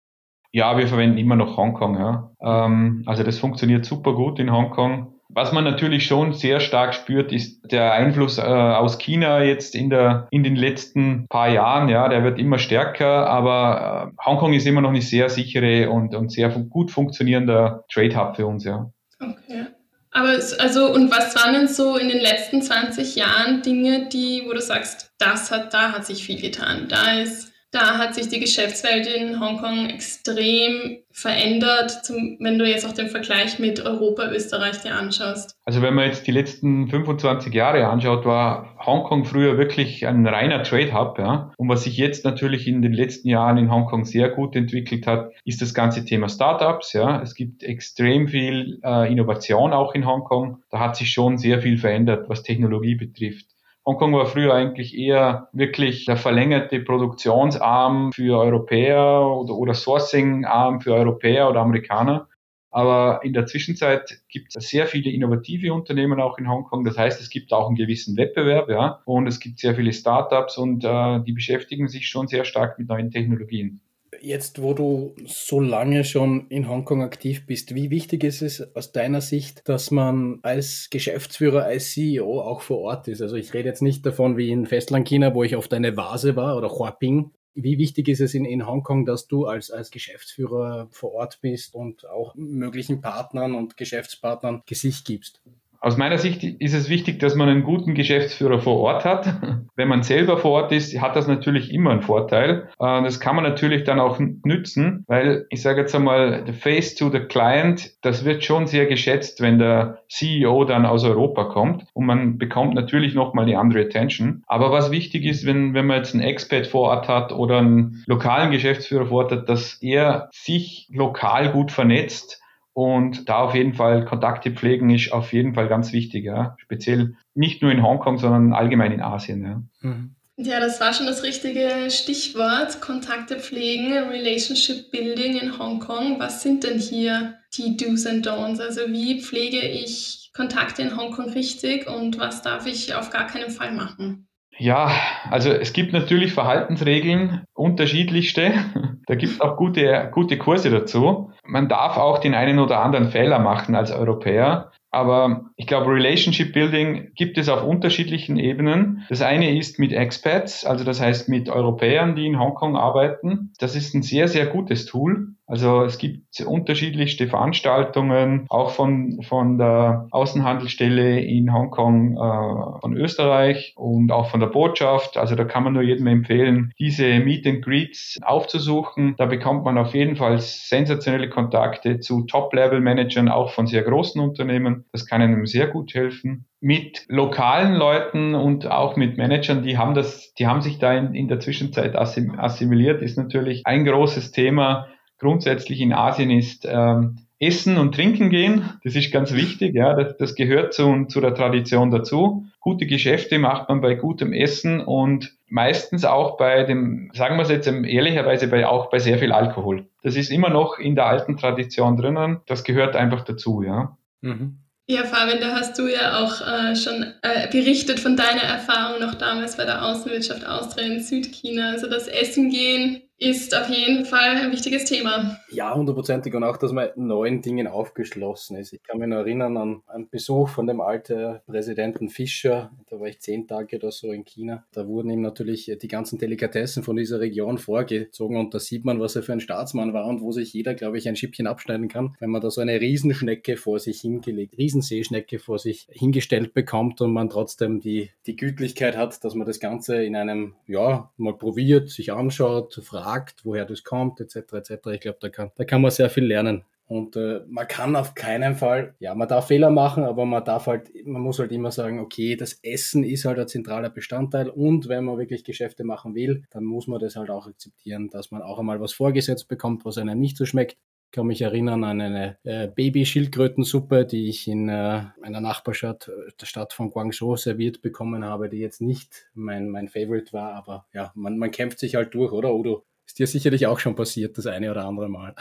Ja, 0.52 0.78
wir 0.78 0.88
verwenden 0.88 1.18
immer 1.18 1.36
noch 1.36 1.58
Hongkong. 1.58 1.98
Ja. 1.98 2.32
Ähm, 2.42 3.04
also 3.06 3.24
das 3.24 3.38
funktioniert 3.38 3.86
super 3.86 4.14
gut 4.14 4.40
in 4.40 4.52
Hongkong. 4.52 5.14
Was 5.32 5.52
man 5.52 5.64
natürlich 5.64 6.08
schon 6.08 6.34
sehr 6.34 6.60
stark 6.60 6.96
spürt, 6.96 7.32
ist 7.32 7.62
der 7.72 7.94
Einfluss 7.94 8.40
äh, 8.40 8.42
aus 8.42 8.98
China 8.98 9.44
jetzt 9.44 9.76
in 9.76 9.92
der 9.92 10.28
in 10.32 10.44
den 10.44 10.56
letzten 10.56 11.28
paar 11.28 11.50
Jahren. 11.50 11.88
Ja, 11.88 12.10
der 12.10 12.24
wird 12.24 12.40
immer 12.40 12.58
stärker, 12.58 13.28
aber 13.28 14.12
äh, 14.18 14.26
Hongkong 14.26 14.54
ist 14.54 14.66
immer 14.66 14.82
noch 14.82 14.90
eine 14.90 15.04
sehr 15.04 15.30
sichere 15.30 15.92
und, 15.92 16.16
und 16.16 16.32
sehr 16.32 16.50
gut 16.50 16.90
funktionierender 16.90 17.86
Trade 17.94 18.18
Hub 18.18 18.38
für 18.38 18.48
uns. 18.48 18.64
Ja. 18.64 18.90
Okay. 19.22 19.68
Aber 20.12 20.30
also 20.60 20.92
und 20.92 21.12
was 21.12 21.36
waren 21.36 21.54
denn 21.54 21.68
so 21.68 21.96
in 21.96 22.10
den 22.10 22.20
letzten 22.20 22.64
20 22.64 23.16
Jahren 23.16 23.62
Dinge, 23.62 24.10
die, 24.10 24.44
wo 24.48 24.54
du 24.54 24.62
sagst, 24.62 25.12
das 25.20 25.52
hat, 25.52 25.76
da 25.76 25.92
hat 25.92 26.06
sich 26.06 26.24
viel 26.24 26.42
getan, 26.42 26.88
da 26.90 27.20
ist 27.22 27.49
da 27.72 28.00
hat 28.00 28.16
sich 28.16 28.30
die 28.30 28.40
Geschäftswelt 28.40 29.06
in 29.06 29.40
Hongkong 29.40 29.90
extrem 29.90 30.98
verändert, 31.12 31.92
zum, 32.04 32.38
wenn 32.40 32.58
du 32.58 32.66
jetzt 32.66 32.86
auch 32.88 32.94
den 32.94 33.10
Vergleich 33.10 33.60
mit 33.60 33.86
Europa, 33.86 34.32
Österreich 34.32 34.82
dir 34.82 34.96
anschaust? 34.96 35.56
Also 35.66 35.82
wenn 35.82 35.94
man 35.94 36.06
jetzt 36.06 36.26
die 36.26 36.32
letzten 36.32 36.88
25 36.88 37.54
Jahre 37.54 37.88
anschaut, 37.88 38.26
war 38.26 38.76
Hongkong 38.84 39.26
früher 39.26 39.58
wirklich 39.58 40.08
ein 40.08 40.26
reiner 40.26 40.64
Trade 40.64 40.94
Hub. 40.94 41.20
Ja? 41.20 41.52
Und 41.58 41.70
was 41.70 41.84
sich 41.84 41.98
jetzt 41.98 42.26
natürlich 42.26 42.68
in 42.68 42.82
den 42.82 42.94
letzten 42.94 43.28
Jahren 43.28 43.58
in 43.58 43.72
Hongkong 43.72 44.06
sehr 44.06 44.30
gut 44.30 44.56
entwickelt 44.56 45.06
hat, 45.06 45.32
ist 45.46 45.62
das 45.62 45.74
ganze 45.74 46.06
Thema 46.06 46.30
Startups. 46.30 46.94
Ja? 46.94 47.22
Es 47.22 47.36
gibt 47.36 47.64
extrem 47.64 48.28
viel 48.28 48.80
äh, 48.84 49.12
Innovation 49.12 49.74
auch 49.74 49.94
in 49.94 50.08
Hongkong. 50.08 50.64
Da 50.72 50.80
hat 50.80 50.96
sich 50.96 51.12
schon 51.12 51.38
sehr 51.38 51.62
viel 51.62 51.78
verändert, 51.78 52.30
was 52.30 52.42
Technologie 52.42 52.96
betrifft. 52.96 53.46
Hongkong 53.90 54.14
war 54.14 54.28
früher 54.28 54.54
eigentlich 54.54 54.96
eher 54.96 55.50
wirklich 55.52 56.06
der 56.06 56.16
verlängerte 56.16 56.80
Produktionsarm 56.80 58.12
für 58.14 58.38
Europäer 58.38 59.26
oder, 59.26 59.56
oder 59.56 59.74
Sourcing-Arm 59.74 60.80
für 60.82 60.94
Europäer 60.94 61.50
oder 61.50 61.62
Amerikaner. 61.62 62.28
Aber 62.70 63.22
in 63.24 63.34
der 63.34 63.48
Zwischenzeit 63.48 64.22
gibt 64.28 64.56
es 64.56 64.70
sehr 64.70 64.86
viele 64.86 65.10
innovative 65.10 65.74
Unternehmen 65.74 66.22
auch 66.22 66.38
in 66.38 66.48
Hongkong. 66.48 66.84
Das 66.84 67.00
heißt, 67.00 67.20
es 67.20 67.32
gibt 67.32 67.52
auch 67.52 67.66
einen 67.66 67.76
gewissen 67.76 68.16
Wettbewerb, 68.16 68.70
ja. 68.70 69.02
Und 69.06 69.26
es 69.26 69.40
gibt 69.40 69.58
sehr 69.58 69.74
viele 69.74 69.92
Startups 69.92 70.60
und 70.60 70.84
äh, 70.84 71.24
die 71.24 71.34
beschäftigen 71.34 71.88
sich 71.88 72.08
schon 72.08 72.28
sehr 72.28 72.46
stark 72.46 72.78
mit 72.78 72.90
neuen 72.90 73.10
Technologien. 73.10 73.82
Jetzt, 74.22 74.62
wo 74.62 74.74
du 74.74 75.16
so 75.26 75.60
lange 75.60 76.04
schon 76.04 76.48
in 76.50 76.68
Hongkong 76.68 77.04
aktiv 77.04 77.46
bist, 77.46 77.76
wie 77.76 77.90
wichtig 77.90 78.24
ist 78.24 78.42
es 78.42 78.76
aus 78.76 78.92
deiner 78.92 79.22
Sicht, 79.22 79.68
dass 79.68 79.92
man 79.92 80.40
als 80.42 80.90
Geschäftsführer, 80.90 81.64
als 81.64 81.92
CEO 81.92 82.42
auch 82.42 82.62
vor 82.62 82.80
Ort 82.80 83.08
ist? 83.08 83.22
Also 83.22 83.36
ich 83.36 83.54
rede 83.54 83.70
jetzt 83.70 83.82
nicht 83.82 84.06
davon 84.06 84.38
wie 84.38 84.52
in 84.52 84.66
Festlandchina, 84.66 85.34
wo 85.34 85.44
ich 85.44 85.56
auf 85.56 85.68
deine 85.68 85.96
Vase 85.96 86.36
war 86.36 86.58
oder 86.58 86.70
Huaping. 86.70 87.32
Wie 87.54 87.78
wichtig 87.78 88.08
ist 88.08 88.22
es 88.22 88.34
in, 88.34 88.46
in 88.46 88.66
Hongkong, 88.66 89.06
dass 89.06 89.28
du 89.28 89.46
als, 89.46 89.72
als 89.72 89.92
Geschäftsführer 89.92 90.88
vor 90.92 91.14
Ort 91.14 91.40
bist 91.42 91.74
und 91.74 92.08
auch 92.08 92.36
möglichen 92.36 93.02
Partnern 93.02 93.56
und 93.56 93.78
Geschäftspartnern 93.78 94.64
Gesicht 94.66 95.06
gibst? 95.06 95.42
Aus 95.82 95.96
meiner 95.96 96.18
Sicht 96.18 96.44
ist 96.44 96.74
es 96.74 96.90
wichtig, 96.90 97.20
dass 97.20 97.36
man 97.36 97.48
einen 97.48 97.64
guten 97.64 97.94
Geschäftsführer 97.94 98.60
vor 98.60 98.80
Ort 98.80 99.06
hat. 99.06 99.34
Wenn 99.76 99.88
man 99.88 100.04
selber 100.04 100.38
vor 100.38 100.52
Ort 100.52 100.72
ist, 100.74 101.00
hat 101.00 101.16
das 101.16 101.28
natürlich 101.28 101.74
immer 101.74 101.92
einen 101.92 102.02
Vorteil. 102.02 102.68
Äh, 102.80 103.02
das 103.04 103.22
kann 103.22 103.36
man 103.36 103.46
natürlich 103.46 103.86
dann 103.86 104.00
auch 104.00 104.20
nützen, 104.20 105.06
weil 105.08 105.46
ich 105.50 105.62
sage 105.62 105.82
jetzt 105.82 105.96
einmal, 105.96 106.44
the 106.46 106.52
face 106.52 106.96
to 106.96 107.10
the 107.10 107.20
client, 107.20 107.92
das 108.02 108.26
wird 108.26 108.44
schon 108.44 108.68
sehr 108.68 108.88
geschätzt, 108.88 109.40
wenn 109.40 109.58
der 109.58 110.00
CEO 110.10 110.66
dann 110.66 110.86
aus 110.86 111.06
Europa 111.06 111.46
kommt 111.46 111.86
und 111.94 112.06
man 112.06 112.38
bekommt 112.38 112.74
natürlich 112.74 113.16
nochmal 113.16 113.46
eine 113.46 113.58
andere 113.58 113.84
Attention. 113.84 114.44
Aber 114.48 114.72
was 114.72 114.92
wichtig 114.92 115.24
ist, 115.24 115.46
wenn, 115.46 115.74
wenn 115.74 115.88
man 115.88 115.98
jetzt 115.98 116.14
einen 116.14 116.24
Expert 116.24 116.68
vor 116.68 116.90
Ort 116.90 117.08
hat 117.08 117.32
oder 117.32 117.60
einen 117.60 118.04
lokalen 118.06 118.52
Geschäftsführer 118.52 119.06
vor 119.06 119.24
Ort 119.24 119.32
hat, 119.32 119.48
dass 119.48 119.82
er 119.82 120.28
sich 120.34 120.90
lokal 120.92 121.54
gut 121.54 121.72
vernetzt 121.72 122.39
und 122.80 123.28
da 123.28 123.40
auf 123.40 123.56
jeden 123.56 123.74
Fall 123.74 124.06
Kontakte 124.06 124.52
pflegen 124.52 124.90
ist 124.90 125.12
auf 125.12 125.34
jeden 125.34 125.54
Fall 125.54 125.68
ganz 125.68 125.92
wichtig, 125.92 126.24
ja. 126.24 126.56
Speziell 126.60 127.18
nicht 127.34 127.62
nur 127.62 127.74
in 127.74 127.84
Hongkong, 127.84 128.20
sondern 128.20 128.54
allgemein 128.54 128.94
in 128.94 129.02
Asien, 129.02 129.44
ja. 129.44 129.62
Mhm. 129.82 130.16
Ja, 130.38 130.62
das 130.62 130.80
war 130.80 130.94
schon 130.94 131.06
das 131.06 131.24
richtige 131.24 131.90
Stichwort. 131.90 132.80
Kontakte 132.80 133.38
pflegen, 133.38 133.92
Relationship 133.92 134.92
Building 134.92 135.38
in 135.38 135.60
Hongkong. 135.60 136.22
Was 136.22 136.42
sind 136.42 136.64
denn 136.64 136.80
hier 136.80 137.34
die 137.58 137.76
Do's 137.76 138.06
and 138.06 138.26
Don'ts? 138.26 138.62
Also 138.62 138.80
wie 138.88 139.22
pflege 139.22 139.60
ich 139.60 140.32
Kontakte 140.34 140.82
in 140.82 140.96
Hongkong 140.96 141.32
richtig 141.32 141.90
und 141.90 142.18
was 142.18 142.42
darf 142.44 142.66
ich 142.66 142.96
auf 142.96 143.10
gar 143.10 143.28
keinen 143.28 143.50
Fall 143.52 143.74
machen? 143.74 144.29
Ja, 144.60 144.92
also 145.30 145.52
es 145.52 145.72
gibt 145.72 145.94
natürlich 145.94 146.34
Verhaltensregeln, 146.34 147.44
unterschiedlichste. 147.54 148.54
Da 149.08 149.16
gibt 149.16 149.34
es 149.34 149.42
auch 149.42 149.58
gute, 149.58 150.08
gute 150.14 150.38
Kurse 150.38 150.70
dazu. 150.70 151.32
Man 151.44 151.68
darf 151.68 151.98
auch 151.98 152.20
den 152.20 152.36
einen 152.36 152.60
oder 152.60 152.84
anderen 152.84 153.10
Fehler 153.10 153.40
machen 153.40 153.74
als 153.74 153.90
Europäer. 153.90 154.72
Aber 154.92 155.46
ich 155.56 155.66
glaube, 155.66 155.92
Relationship 155.92 156.54
Building 156.54 157.12
gibt 157.16 157.40
es 157.40 157.50
auf 157.50 157.64
unterschiedlichen 157.64 158.38
Ebenen. 158.38 159.06
Das 159.10 159.24
eine 159.24 159.58
ist 159.58 159.80
mit 159.80 159.94
Expats, 159.94 160.64
also 160.64 160.84
das 160.84 161.02
heißt 161.02 161.28
mit 161.28 161.50
Europäern, 161.50 162.16
die 162.16 162.28
in 162.28 162.40
Hongkong 162.40 162.76
arbeiten. 162.76 163.52
Das 163.58 163.76
ist 163.76 163.96
ein 163.96 164.04
sehr, 164.04 164.28
sehr 164.28 164.46
gutes 164.46 164.86
Tool. 164.86 165.30
Also 165.50 165.84
es 165.84 165.98
gibt 165.98 166.40
unterschiedlichste 166.46 167.28
Veranstaltungen, 167.28 168.46
auch 168.50 168.70
von, 168.70 169.24
von 169.24 169.58
der 169.58 170.08
Außenhandelsstelle 170.12 171.22
in 171.22 171.52
Hongkong 171.52 172.14
äh, 172.14 172.80
von 172.82 172.96
Österreich 172.96 173.74
und 173.76 174.12
auch 174.12 174.30
von 174.30 174.40
der 174.40 174.48
Botschaft. 174.48 175.18
Also 175.18 175.34
da 175.34 175.46
kann 175.46 175.64
man 175.64 175.74
nur 175.74 175.82
jedem 175.82 176.06
empfehlen, 176.06 176.72
diese 176.78 177.20
Meet 177.20 177.48
and 177.48 177.66
Greets 177.66 178.20
aufzusuchen. 178.22 179.16
Da 179.18 179.26
bekommt 179.26 179.66
man 179.66 179.80
auf 179.80 179.96
jeden 179.96 180.18
Fall 180.18 180.38
sensationelle 180.38 181.30
Kontakte 181.30 182.00
zu 182.00 182.26
Top-Level-Managern, 182.28 183.28
auch 183.28 183.52
von 183.52 183.66
sehr 183.66 183.82
großen 183.82 184.22
Unternehmen. 184.22 184.86
Das 184.92 185.08
kann 185.08 185.24
einem 185.24 185.48
sehr 185.48 185.66
gut 185.66 185.96
helfen 185.96 186.46
mit 186.62 187.06
lokalen 187.08 187.74
Leuten 187.74 188.36
und 188.36 188.68
auch 188.68 188.98
mit 188.98 189.18
Managern, 189.18 189.64
die 189.64 189.78
haben 189.78 189.94
das, 189.94 190.34
die 190.34 190.46
haben 190.46 190.62
sich 190.62 190.78
da 190.78 190.94
in, 190.94 191.16
in 191.16 191.30
der 191.30 191.40
Zwischenzeit 191.40 191.96
assimiliert, 191.96 193.02
ist 193.02 193.18
natürlich 193.18 193.62
ein 193.66 193.86
großes 193.86 194.32
Thema 194.32 194.88
grundsätzlich 195.20 195.82
in 195.82 195.94
Asien 195.94 196.32
ist 196.32 196.66
ähm, 196.68 197.18
Essen 197.40 197.78
und 197.78 197.96
Trinken 197.96 198.30
gehen. 198.30 198.70
Das 198.84 198.96
ist 198.96 199.12
ganz 199.12 199.34
wichtig, 199.34 199.74
ja, 199.74 199.94
das, 199.94 200.18
das 200.18 200.36
gehört 200.36 200.74
zu, 200.74 201.06
zu 201.06 201.22
der 201.22 201.34
Tradition 201.34 201.90
dazu. 201.90 202.46
Gute 202.60 202.86
Geschäfte 202.86 203.40
macht 203.40 203.70
man 203.70 203.80
bei 203.80 203.96
gutem 203.96 204.34
Essen 204.34 204.82
und 204.82 205.32
meistens 205.48 206.04
auch 206.04 206.38
bei 206.38 206.64
dem, 206.64 207.12
sagen 207.14 207.38
wir 207.38 207.44
es 207.44 207.50
jetzt 207.50 207.68
ehrlicherweise, 207.68 208.48
bei, 208.48 208.68
auch 208.68 208.90
bei 208.90 209.00
sehr 209.00 209.20
viel 209.20 209.32
Alkohol. 209.32 209.88
Das 210.04 210.18
ist 210.18 210.32
immer 210.32 210.50
noch 210.50 210.78
in 210.80 210.96
der 210.96 211.06
alten 211.06 211.38
Tradition 211.38 211.96
drinnen. 211.96 212.42
Das 212.46 212.66
gehört 212.66 212.96
einfach 212.96 213.24
dazu, 213.24 213.64
ja. 213.64 213.98
Mhm. 214.22 214.60
Ja, 214.88 215.04
Fabian, 215.04 215.40
da 215.40 215.52
hast 215.52 215.78
du 215.78 215.88
ja 215.88 216.24
auch 216.24 216.42
äh, 216.42 216.76
schon 216.76 217.06
äh, 217.22 217.48
berichtet 217.52 218.00
von 218.00 218.18
deiner 218.18 218.42
Erfahrung 218.42 219.00
noch 219.00 219.14
damals 219.14 219.56
bei 219.56 219.64
der 219.64 219.86
Außenwirtschaft 219.86 220.46
Austria 220.46 220.88
in 220.88 221.00
Südchina. 221.00 221.70
Also 221.70 221.88
das 221.88 222.08
Essen 222.08 222.50
gehen 222.50 223.04
ist 223.20 223.54
auf 223.54 223.70
jeden 223.70 224.06
Fall 224.06 224.38
ein 224.38 224.52
wichtiges 224.52 224.86
Thema. 224.86 225.40
Ja, 225.52 225.76
hundertprozentig. 225.76 226.34
Und 226.34 226.46
auch, 226.46 226.56
dass 226.56 226.72
man 226.72 226.90
neuen 226.96 227.42
Dingen 227.42 227.68
aufgeschlossen 227.68 228.56
ist. 228.56 228.72
Ich 228.72 228.82
kann 228.82 228.98
mich 228.98 229.10
noch 229.10 229.18
erinnern 229.18 229.58
an 229.58 229.82
einen 229.88 230.10
Besuch 230.10 230.48
von 230.48 230.68
dem 230.68 230.80
alten 230.80 231.40
Präsidenten 231.46 232.08
Fischer. 232.08 232.72
Da 232.90 232.98
war 232.98 233.08
ich 233.08 233.20
zehn 233.20 233.46
Tage 233.46 233.76
oder 233.76 233.92
so 233.92 234.14
in 234.14 234.24
China. 234.24 234.64
Da 234.72 234.88
wurden 234.88 235.10
ihm 235.10 235.22
natürlich 235.22 235.70
die 235.82 235.88
ganzen 235.90 236.18
Delikatessen 236.18 236.82
von 236.82 236.96
dieser 236.96 237.20
Region 237.20 237.58
vorgezogen. 237.58 238.38
Und 238.38 238.54
da 238.54 238.60
sieht 238.60 238.86
man, 238.86 239.02
was 239.02 239.18
er 239.18 239.24
für 239.24 239.34
ein 239.34 239.42
Staatsmann 239.42 239.94
war 239.94 240.08
und 240.08 240.22
wo 240.22 240.32
sich 240.32 240.54
jeder, 240.54 240.74
glaube 240.74 240.98
ich, 240.98 241.10
ein 241.10 241.18
Schippchen 241.18 241.46
abschneiden 241.46 241.90
kann, 241.90 242.16
wenn 242.22 242.30
man 242.30 242.40
da 242.40 242.50
so 242.50 242.62
eine 242.62 242.80
Riesenschnecke 242.80 243.58
vor 243.58 243.80
sich 243.80 244.00
hingelegt, 244.00 244.58
Riesenseeschnecke 244.58 245.40
vor 245.40 245.60
sich 245.60 245.88
hingestellt 245.92 246.54
bekommt 246.54 247.02
und 247.02 247.12
man 247.12 247.30
trotzdem 247.30 247.82
die, 247.82 248.12
die 248.28 248.38
Gütlichkeit 248.38 248.96
hat, 248.96 249.26
dass 249.26 249.36
man 249.36 249.46
das 249.46 249.60
Ganze 249.60 250.02
in 250.02 250.16
einem, 250.16 250.56
ja, 250.68 251.12
mal 251.18 251.38
probiert, 251.38 251.90
sich 251.90 252.14
anschaut, 252.14 252.80
fragt, 252.82 253.09
fragt, 253.10 253.46
woher 253.46 253.66
das 253.66 253.84
kommt, 253.84 254.20
etc. 254.22 254.54
etc. 254.54 254.72
Ich 254.94 255.02
glaube, 255.02 255.18
da 255.22 255.30
kann, 255.30 255.52
da 255.56 255.64
kann 255.66 255.82
man 255.82 255.92
sehr 255.92 256.10
viel 256.10 256.26
lernen. 256.26 256.64
Und 256.88 257.16
äh, 257.16 257.42
man 257.48 257.68
kann 257.68 257.96
auf 257.96 258.16
keinen 258.16 258.56
Fall, 258.56 258.96
ja, 259.00 259.14
man 259.14 259.28
darf 259.28 259.48
Fehler 259.48 259.70
machen, 259.70 260.04
aber 260.04 260.26
man 260.26 260.44
darf 260.44 260.66
halt, 260.66 260.90
man 261.06 261.22
muss 261.22 261.38
halt 261.38 261.52
immer 261.52 261.72
sagen, 261.72 262.00
okay, 262.00 262.36
das 262.36 262.54
Essen 262.64 263.04
ist 263.04 263.26
halt 263.26 263.38
ein 263.38 263.48
zentraler 263.48 263.92
Bestandteil 263.92 264.50
und 264.50 264.88
wenn 264.90 265.06
man 265.06 265.20
wirklich 265.20 265.44
Geschäfte 265.44 265.84
machen 265.84 266.16
will, 266.16 266.46
dann 266.50 266.64
muss 266.64 266.88
man 266.88 267.00
das 267.00 267.16
halt 267.16 267.30
auch 267.30 267.46
akzeptieren, 267.46 268.10
dass 268.10 268.32
man 268.32 268.42
auch 268.42 268.58
einmal 268.58 268.82
was 268.82 268.94
vorgesetzt 268.94 269.48
bekommt, 269.48 269.86
was 269.86 270.00
einem 270.00 270.20
nicht 270.20 270.36
so 270.36 270.46
schmeckt. 270.46 270.78
Ich 271.06 271.12
kann 271.12 271.28
mich 271.28 271.44
erinnern 271.44 271.84
an 271.84 272.02
eine 272.02 272.38
äh, 272.44 272.68
Baby-Schildkrötensuppe, 272.68 274.06
die 274.06 274.28
ich 274.28 274.48
in 274.48 274.70
äh, 274.70 275.04
einer 275.22 275.42
Nachbarstadt, 275.42 276.08
äh, 276.08 276.32
der 276.42 276.46
Stadt 276.48 276.74
von 276.74 276.90
Guangzhou, 276.90 277.36
serviert 277.36 277.84
bekommen 277.84 278.26
habe, 278.26 278.50
die 278.50 278.60
jetzt 278.60 278.82
nicht 278.82 279.28
mein, 279.36 279.70
mein 279.70 279.90
Favorite 279.90 280.34
war, 280.34 280.54
aber 280.54 280.88
ja, 280.92 281.12
man, 281.14 281.38
man 281.38 281.52
kämpft 281.52 281.78
sich 281.78 281.94
halt 281.94 282.16
durch, 282.16 282.32
oder 282.32 282.54
Udo? 282.56 282.84
Ist 283.10 283.18
dir 283.18 283.26
sicherlich 283.26 283.66
auch 283.66 283.80
schon 283.80 283.96
passiert, 283.96 284.38
das 284.38 284.46
eine 284.46 284.70
oder 284.70 284.86
andere 284.86 285.10
Mal. 285.10 285.34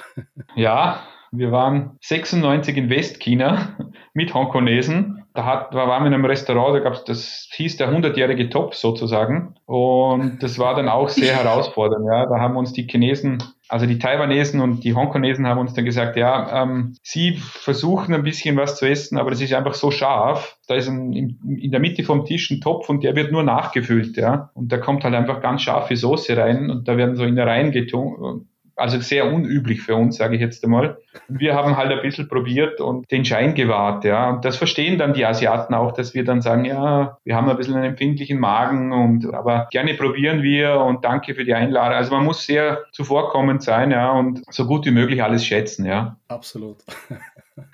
Ja, 0.56 1.06
wir 1.30 1.52
waren 1.52 1.98
96 2.00 2.74
in 2.78 2.88
Westchina 2.88 3.76
mit 4.14 4.32
Hongkonesen. 4.32 5.17
Da, 5.38 5.44
hat, 5.44 5.72
da 5.72 5.86
waren 5.86 6.02
wir 6.02 6.08
in 6.08 6.14
einem 6.14 6.24
Restaurant, 6.24 6.74
da 6.74 6.80
gab's, 6.80 7.04
das 7.04 7.48
hieß 7.52 7.76
der 7.76 7.92
100-jährige 7.92 8.50
Top 8.50 8.74
sozusagen. 8.74 9.54
Und 9.66 10.42
das 10.42 10.58
war 10.58 10.74
dann 10.74 10.88
auch 10.88 11.08
sehr 11.08 11.36
herausfordernd. 11.42 12.06
Ja. 12.10 12.26
Da 12.26 12.40
haben 12.40 12.56
uns 12.56 12.72
die 12.72 12.88
Chinesen 12.88 13.38
also 13.68 13.84
die 13.86 13.98
Taiwanesen 13.98 14.60
und 14.60 14.82
die 14.82 14.94
Hongkonesen 14.94 15.46
haben 15.46 15.60
uns 15.60 15.74
dann 15.74 15.84
gesagt, 15.84 16.16
ja, 16.16 16.62
ähm, 16.62 16.96
sie 17.02 17.36
versuchen 17.36 18.14
ein 18.14 18.22
bisschen 18.22 18.56
was 18.56 18.76
zu 18.76 18.86
essen, 18.88 19.18
aber 19.18 19.30
das 19.30 19.42
ist 19.42 19.52
einfach 19.52 19.74
so 19.74 19.90
scharf. 19.90 20.58
Da 20.66 20.74
ist 20.74 20.88
ein, 20.88 21.12
in, 21.12 21.38
in, 21.60 21.70
der 21.70 21.80
Mitte 21.80 22.02
vom 22.02 22.24
Tisch 22.24 22.50
ein 22.50 22.62
Topf 22.62 22.88
und 22.88 23.04
der 23.04 23.14
wird 23.14 23.30
nur 23.30 23.42
nachgefüllt, 23.42 24.16
ja. 24.16 24.50
Und 24.54 24.72
da 24.72 24.78
kommt 24.78 25.04
halt 25.04 25.14
einfach 25.14 25.42
ganz 25.42 25.62
scharfe 25.62 25.96
Soße 25.96 26.36
rein 26.36 26.70
und 26.70 26.88
da 26.88 26.96
werden 26.96 27.16
so 27.16 27.24
Innereien 27.24 27.70
getun, 27.70 28.48
also 28.78 29.00
sehr 29.00 29.32
unüblich 29.32 29.82
für 29.82 29.96
uns, 29.96 30.16
sage 30.16 30.36
ich 30.36 30.40
jetzt 30.40 30.64
einmal. 30.64 30.98
Wir 31.28 31.54
haben 31.54 31.76
halt 31.76 31.90
ein 31.90 32.00
bisschen 32.00 32.28
probiert 32.28 32.80
und 32.80 33.10
den 33.10 33.24
Schein 33.24 33.54
gewahrt, 33.54 34.04
ja. 34.04 34.30
Und 34.30 34.44
das 34.44 34.56
verstehen 34.56 34.98
dann 34.98 35.12
die 35.12 35.26
Asiaten 35.26 35.74
auch, 35.74 35.92
dass 35.92 36.14
wir 36.14 36.24
dann 36.24 36.40
sagen, 36.40 36.64
ja, 36.64 37.18
wir 37.24 37.36
haben 37.36 37.48
ein 37.48 37.56
bisschen 37.56 37.74
einen 37.74 37.84
empfindlichen 37.84 38.38
Magen 38.38 38.92
und 38.92 39.34
aber 39.34 39.68
gerne 39.70 39.94
probieren 39.94 40.42
wir 40.42 40.80
und 40.80 41.04
danke 41.04 41.34
für 41.34 41.44
die 41.44 41.54
Einladung. 41.54 41.96
Also 41.96 42.14
man 42.14 42.24
muss 42.24 42.46
sehr 42.46 42.84
zuvorkommend 42.92 43.62
sein, 43.62 43.90
ja, 43.90 44.12
und 44.12 44.42
so 44.50 44.66
gut 44.66 44.86
wie 44.86 44.90
möglich 44.90 45.22
alles 45.22 45.44
schätzen, 45.44 45.84
ja. 45.84 46.16
Absolut. 46.28 46.78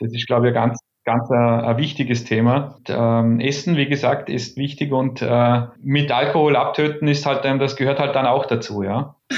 Das 0.00 0.12
ist, 0.12 0.26
glaube 0.26 0.49
ich, 0.49 0.54
ganz 0.54 0.78
ganz 1.04 1.30
ein, 1.30 1.37
ein 1.37 1.76
wichtiges 1.78 2.25
Thema. 2.25 2.78
Ähm, 2.88 3.40
Essen, 3.40 3.76
wie 3.76 3.87
gesagt, 3.87 4.28
ist 4.28 4.56
wichtig 4.56 4.92
und 4.92 5.23
äh, 5.23 5.62
mit 5.82 6.11
Alkohol 6.11 6.56
abtöten 6.56 7.08
ist 7.08 7.26
halt, 7.26 7.44
das 7.44 7.76
gehört 7.76 7.99
halt 7.99 8.14
dann 8.14 8.26
auch 8.26 8.46
dazu, 8.46 8.82
ja. 8.82 9.14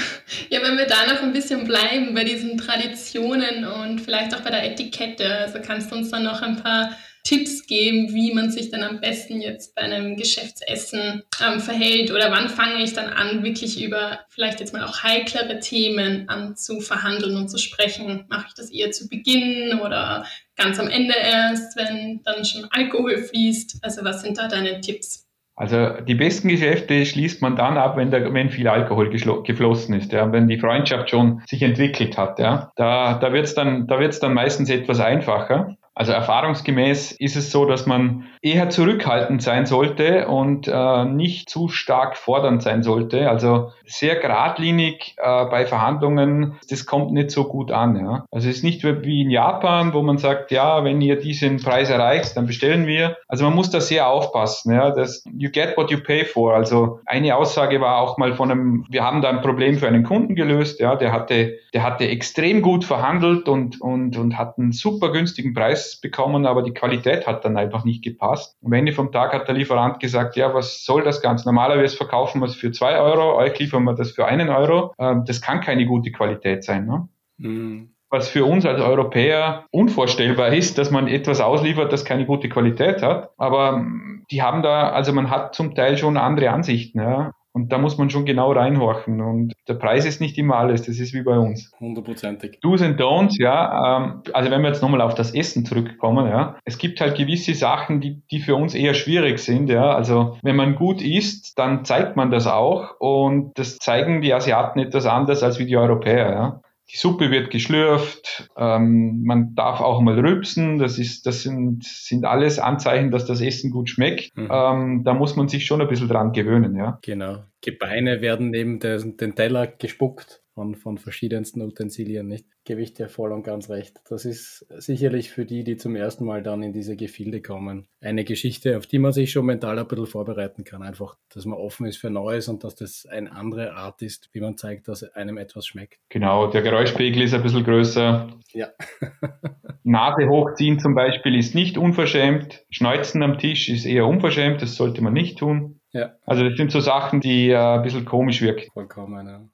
Ja, 0.49 0.61
wenn 0.61 0.77
wir 0.77 0.87
da 0.87 1.05
noch 1.11 1.23
ein 1.23 1.31
bisschen 1.31 1.65
bleiben 1.65 2.13
bei 2.13 2.25
diesen 2.25 2.57
Traditionen 2.57 3.65
und 3.65 3.99
vielleicht 3.99 4.35
auch 4.35 4.41
bei 4.41 4.49
der 4.49 4.65
Etikette, 4.65 5.25
also 5.39 5.59
kannst 5.65 5.91
du 5.91 5.95
uns 5.95 6.11
dann 6.11 6.23
noch 6.23 6.41
ein 6.41 6.61
paar 6.61 6.89
Tipps 7.23 7.67
geben, 7.67 8.13
wie 8.13 8.33
man 8.33 8.51
sich 8.51 8.71
dann 8.71 8.83
am 8.83 9.01
besten 9.01 9.41
jetzt 9.41 9.75
bei 9.75 9.81
einem 9.81 10.15
Geschäftsessen 10.15 11.23
ähm, 11.45 11.59
verhält 11.59 12.11
oder 12.11 12.31
wann 12.31 12.49
fange 12.49 12.83
ich 12.83 12.93
dann 12.93 13.09
an, 13.09 13.43
wirklich 13.43 13.83
über 13.83 14.19
vielleicht 14.29 14.59
jetzt 14.59 14.73
mal 14.73 14.83
auch 14.83 15.03
heiklere 15.03 15.59
Themen 15.59 16.29
an 16.29 16.55
zu 16.55 16.79
verhandeln 16.79 17.35
und 17.35 17.49
zu 17.49 17.57
sprechen? 17.57 18.25
Mache 18.29 18.45
ich 18.47 18.53
das 18.53 18.71
eher 18.71 18.91
zu 18.91 19.09
Beginn 19.09 19.79
oder 19.79 20.25
ganz 20.55 20.79
am 20.79 20.87
Ende 20.87 21.15
erst, 21.15 21.77
wenn 21.77 22.21
dann 22.23 22.45
schon 22.45 22.67
Alkohol 22.71 23.17
fließt? 23.17 23.79
Also 23.81 24.03
was 24.03 24.21
sind 24.21 24.37
da 24.37 24.47
deine 24.47 24.81
Tipps? 24.81 25.27
Also 25.59 26.01
die 26.07 26.13
besten 26.13 26.49
Geschäfte 26.49 27.03
schließt 27.03 27.41
man 27.41 27.55
dann 27.55 27.77
ab, 27.77 27.97
wenn, 27.97 28.11
der, 28.11 28.31
wenn 28.31 28.51
viel 28.51 28.67
Alkohol 28.67 29.09
geflossen 29.09 29.95
ist, 29.95 30.11
ja, 30.11 30.31
wenn 30.31 30.47
die 30.47 30.59
Freundschaft 30.59 31.09
schon 31.09 31.41
sich 31.47 31.63
entwickelt 31.63 32.15
hat. 32.15 32.37
Ja. 32.37 32.71
Da, 32.75 33.17
da 33.17 33.33
wird's 33.33 33.55
dann, 33.55 33.87
da 33.87 33.97
dann 33.97 34.35
meistens 34.35 34.69
etwas 34.69 34.99
einfacher. 34.99 35.75
Also 35.97 36.11
erfahrungsgemäß 36.11 37.13
ist 37.13 37.35
es 37.35 37.51
so, 37.51 37.65
dass 37.65 37.87
man 37.87 38.25
eher 38.43 38.69
zurückhaltend 38.69 39.41
sein 39.41 39.65
sollte 39.65 40.27
und 40.27 40.67
äh, 40.67 41.05
nicht 41.05 41.49
zu 41.49 41.69
stark 41.69 42.17
fordernd 42.17 42.61
sein 42.61 42.83
sollte. 42.83 43.27
Also 43.31 43.71
sehr 43.83 44.17
geradlinig 44.17 45.15
äh, 45.17 45.45
bei 45.45 45.65
Verhandlungen, 45.65 46.59
das 46.69 46.85
kommt 46.85 47.13
nicht 47.13 47.31
so 47.31 47.45
gut 47.45 47.71
an. 47.71 47.95
Ja. 47.95 48.25
Also 48.29 48.47
es 48.47 48.57
ist 48.57 48.63
nicht 48.63 48.83
wie 48.83 49.23
in 49.23 49.31
Japan, 49.31 49.95
wo 49.95 50.03
man 50.03 50.19
sagt, 50.19 50.51
ja, 50.51 50.83
wenn 50.83 51.01
ihr 51.01 51.15
diesen 51.15 51.57
Preis 51.57 51.89
erreicht, 51.89 52.37
dann 52.37 52.45
bestellen 52.45 52.85
wir. 52.85 53.17
Also 53.27 53.45
man 53.45 53.55
muss 53.55 53.71
da 53.71 53.81
sehr 53.81 54.07
aufpassen. 54.07 54.75
Ja. 54.75 54.91
Das, 54.91 55.23
you 55.35 55.49
get 55.49 55.77
what 55.77 55.89
you 55.89 55.97
pay 55.97 56.25
for. 56.25 56.53
Also 56.53 56.99
eine 57.07 57.35
Aussage 57.35 57.81
war 57.81 58.01
auch 58.01 58.19
mal 58.19 58.35
von 58.35 58.51
einem, 58.51 58.85
wir 58.87 59.03
haben 59.03 59.23
da 59.23 59.29
ein 59.29 59.41
Problem 59.41 59.79
für 59.79 59.87
einen 59.87 60.03
Kunden 60.03 60.35
gelöst. 60.35 60.79
Ja, 60.79 60.95
der 60.95 61.11
hatte, 61.11 61.57
der 61.73 61.81
hatte 61.81 62.07
extrem 62.07 62.61
gut 62.61 62.85
verhandelt 62.85 63.49
und 63.49 63.81
und 63.81 64.15
und 64.15 64.37
hat 64.37 64.59
einen 64.59 64.73
super 64.73 65.11
günstigen 65.11 65.55
Preis 65.55 65.86
bekommen, 65.95 66.45
aber 66.45 66.63
die 66.63 66.73
Qualität 66.73 67.25
hat 67.25 67.45
dann 67.45 67.57
einfach 67.57 67.85
nicht 67.85 68.03
gepasst. 68.03 68.57
Am 68.63 68.73
Ende 68.73 68.91
vom 68.91 69.11
Tag 69.11 69.33
hat 69.33 69.47
der 69.47 69.55
Lieferant 69.55 69.99
gesagt, 69.99 70.35
ja, 70.35 70.53
was 70.53 70.83
soll 70.83 71.03
das 71.03 71.21
Ganze? 71.21 71.47
Normalerweise 71.47 71.95
verkaufen 71.95 72.41
wir 72.41 72.47
es 72.47 72.55
für 72.55 72.71
zwei 72.71 72.99
Euro, 72.99 73.37
euch 73.37 73.57
liefern 73.59 73.83
wir 73.83 73.95
das 73.95 74.11
für 74.11 74.25
einen 74.25 74.49
Euro. 74.49 74.93
Ähm, 74.99 75.23
das 75.25 75.41
kann 75.41 75.61
keine 75.61 75.85
gute 75.85 76.11
Qualität 76.11 76.63
sein. 76.63 76.85
Ne? 76.85 77.07
Mhm 77.37 77.89
was 78.09 78.29
für 78.29 78.45
uns 78.45 78.65
als 78.65 78.79
Europäer 78.79 79.65
unvorstellbar 79.71 80.53
ist, 80.53 80.77
dass 80.77 80.91
man 80.91 81.07
etwas 81.07 81.41
ausliefert, 81.41 81.91
das 81.91 82.05
keine 82.05 82.25
gute 82.25 82.49
Qualität 82.49 83.01
hat. 83.01 83.31
Aber 83.37 83.85
die 84.31 84.41
haben 84.41 84.61
da, 84.61 84.89
also 84.89 85.13
man 85.13 85.29
hat 85.29 85.55
zum 85.55 85.75
Teil 85.75 85.97
schon 85.97 86.17
andere 86.17 86.51
Ansichten. 86.51 86.99
Ja. 86.99 87.33
Und 87.57 87.71
da 87.71 87.79
muss 87.79 87.97
man 87.97 88.11
schon 88.11 88.25
genau 88.25 88.51
reinhorchen. 88.51 89.19
Und 89.19 89.53
der 89.67 89.73
Preis 89.73 90.05
ist 90.05 90.21
nicht 90.21 90.37
immer 90.37 90.57
alles, 90.57 90.83
das 90.83 90.99
ist 90.99 91.15
wie 91.15 91.23
bei 91.23 91.39
uns. 91.39 91.71
Hundertprozentig. 91.79 92.59
Do's 92.61 92.83
and 92.83 93.01
Don'ts, 93.01 93.41
ja. 93.41 93.97
Ähm, 93.97 94.21
also 94.31 94.51
wenn 94.51 94.61
wir 94.61 94.67
jetzt 94.67 94.83
nochmal 94.83 95.01
auf 95.01 95.15
das 95.15 95.33
Essen 95.33 95.65
zurückkommen, 95.65 96.27
ja. 96.27 96.57
Es 96.65 96.77
gibt 96.77 97.01
halt 97.01 97.17
gewisse 97.17 97.55
Sachen, 97.55 97.99
die, 97.99 98.21
die 98.29 98.41
für 98.41 98.55
uns 98.55 98.75
eher 98.75 98.93
schwierig 98.93 99.39
sind, 99.39 99.71
ja. 99.71 99.89
Also 99.89 100.37
wenn 100.43 100.55
man 100.55 100.75
gut 100.75 101.01
isst, 101.01 101.57
dann 101.57 101.83
zeigt 101.83 102.15
man 102.15 102.29
das 102.29 102.45
auch. 102.45 102.99
Und 102.99 103.57
das 103.57 103.79
zeigen 103.79 104.21
die 104.21 104.35
Asiaten 104.35 104.77
etwas 104.77 105.07
anders 105.07 105.41
als 105.41 105.57
wie 105.57 105.65
die 105.65 105.77
Europäer, 105.77 106.29
ja. 106.29 106.61
Die 106.89 106.97
Suppe 106.97 107.31
wird 107.31 107.49
geschlürft, 107.49 108.49
ähm, 108.57 109.23
man 109.23 109.55
darf 109.55 109.81
auch 109.81 110.01
mal 110.01 110.17
rülpsen, 110.17 110.77
das, 110.79 110.97
ist, 110.97 111.25
das 111.25 111.43
sind, 111.43 111.83
sind 111.83 112.23
alles 112.23 112.59
Anzeichen, 112.59 113.11
dass 113.11 113.25
das 113.25 113.41
Essen 113.41 113.71
gut 113.71 113.89
schmeckt. 113.89 114.35
Mhm. 114.37 114.49
Ähm, 114.49 115.03
da 115.03 115.13
muss 115.13 115.35
man 115.35 115.49
sich 115.49 115.65
schon 115.65 115.81
ein 115.81 115.89
bisschen 115.89 116.07
dran 116.07 116.31
gewöhnen. 116.31 116.77
Ja. 116.77 116.99
Genau. 117.01 117.43
Gebeine 117.61 118.21
werden 118.21 118.51
neben 118.51 118.79
den, 118.79 119.17
den 119.17 119.35
Teller 119.35 119.67
gespuckt 119.67 120.41
von, 120.57 120.73
von 120.73 120.97
verschiedensten 120.97 121.61
Utensilien, 121.61 122.27
nicht? 122.27 122.47
Gebe 122.63 122.81
ich 122.81 122.95
dir 122.95 123.09
voll 123.09 123.31
und 123.31 123.43
ganz 123.43 123.69
recht. 123.69 124.01
Das 124.09 124.25
ist 124.25 124.65
sicherlich 124.69 125.29
für 125.29 125.45
die, 125.45 125.63
die 125.63 125.77
zum 125.77 125.95
ersten 125.95 126.25
Mal 126.25 126.41
dann 126.41 126.63
in 126.63 126.73
diese 126.73 126.95
Gefilde 126.95 127.43
kommen, 127.43 127.85
eine 128.01 128.23
Geschichte, 128.23 128.75
auf 128.75 128.87
die 128.87 128.97
man 128.97 129.11
sich 129.11 129.31
schon 129.31 129.45
mental 129.45 129.77
ein 129.77 129.87
bisschen 129.87 130.07
vorbereiten 130.07 130.63
kann. 130.63 130.81
Einfach, 130.81 131.15
dass 131.31 131.45
man 131.45 131.59
offen 131.59 131.85
ist 131.85 131.97
für 131.97 132.09
Neues 132.09 132.47
und 132.47 132.63
dass 132.63 132.73
das 132.73 133.05
eine 133.05 133.31
andere 133.33 133.73
Art 133.73 134.01
ist, 134.01 134.29
wie 134.33 134.39
man 134.39 134.57
zeigt, 134.57 134.87
dass 134.87 135.03
einem 135.03 135.37
etwas 135.37 135.67
schmeckt. 135.67 135.99
Genau, 136.09 136.47
der 136.47 136.63
Geräuschpegel 136.63 137.21
ist 137.21 137.35
ein 137.35 137.43
bisschen 137.43 137.63
größer. 137.63 138.27
Ja. 138.53 138.69
Nase 139.83 140.27
hochziehen 140.27 140.79
zum 140.79 140.95
Beispiel 140.95 141.35
ist 141.35 141.53
nicht 141.53 141.77
unverschämt. 141.77 142.65
Schneuzen 142.71 143.21
am 143.21 143.37
Tisch 143.37 143.69
ist 143.69 143.85
eher 143.85 144.07
unverschämt, 144.07 144.63
das 144.63 144.75
sollte 144.75 145.03
man 145.03 145.13
nicht 145.13 145.37
tun. 145.37 145.81
Ja. 145.93 146.15
Also 146.25 146.43
das 146.43 146.57
sind 146.57 146.71
so 146.71 146.79
Sachen, 146.79 147.21
die 147.21 147.51
äh, 147.51 147.57
ein 147.57 147.83
bisschen 147.83 148.05
komisch 148.05 148.41
wirken. 148.41 148.71
Vollkommen, 148.73 149.27
ja. 149.27 149.47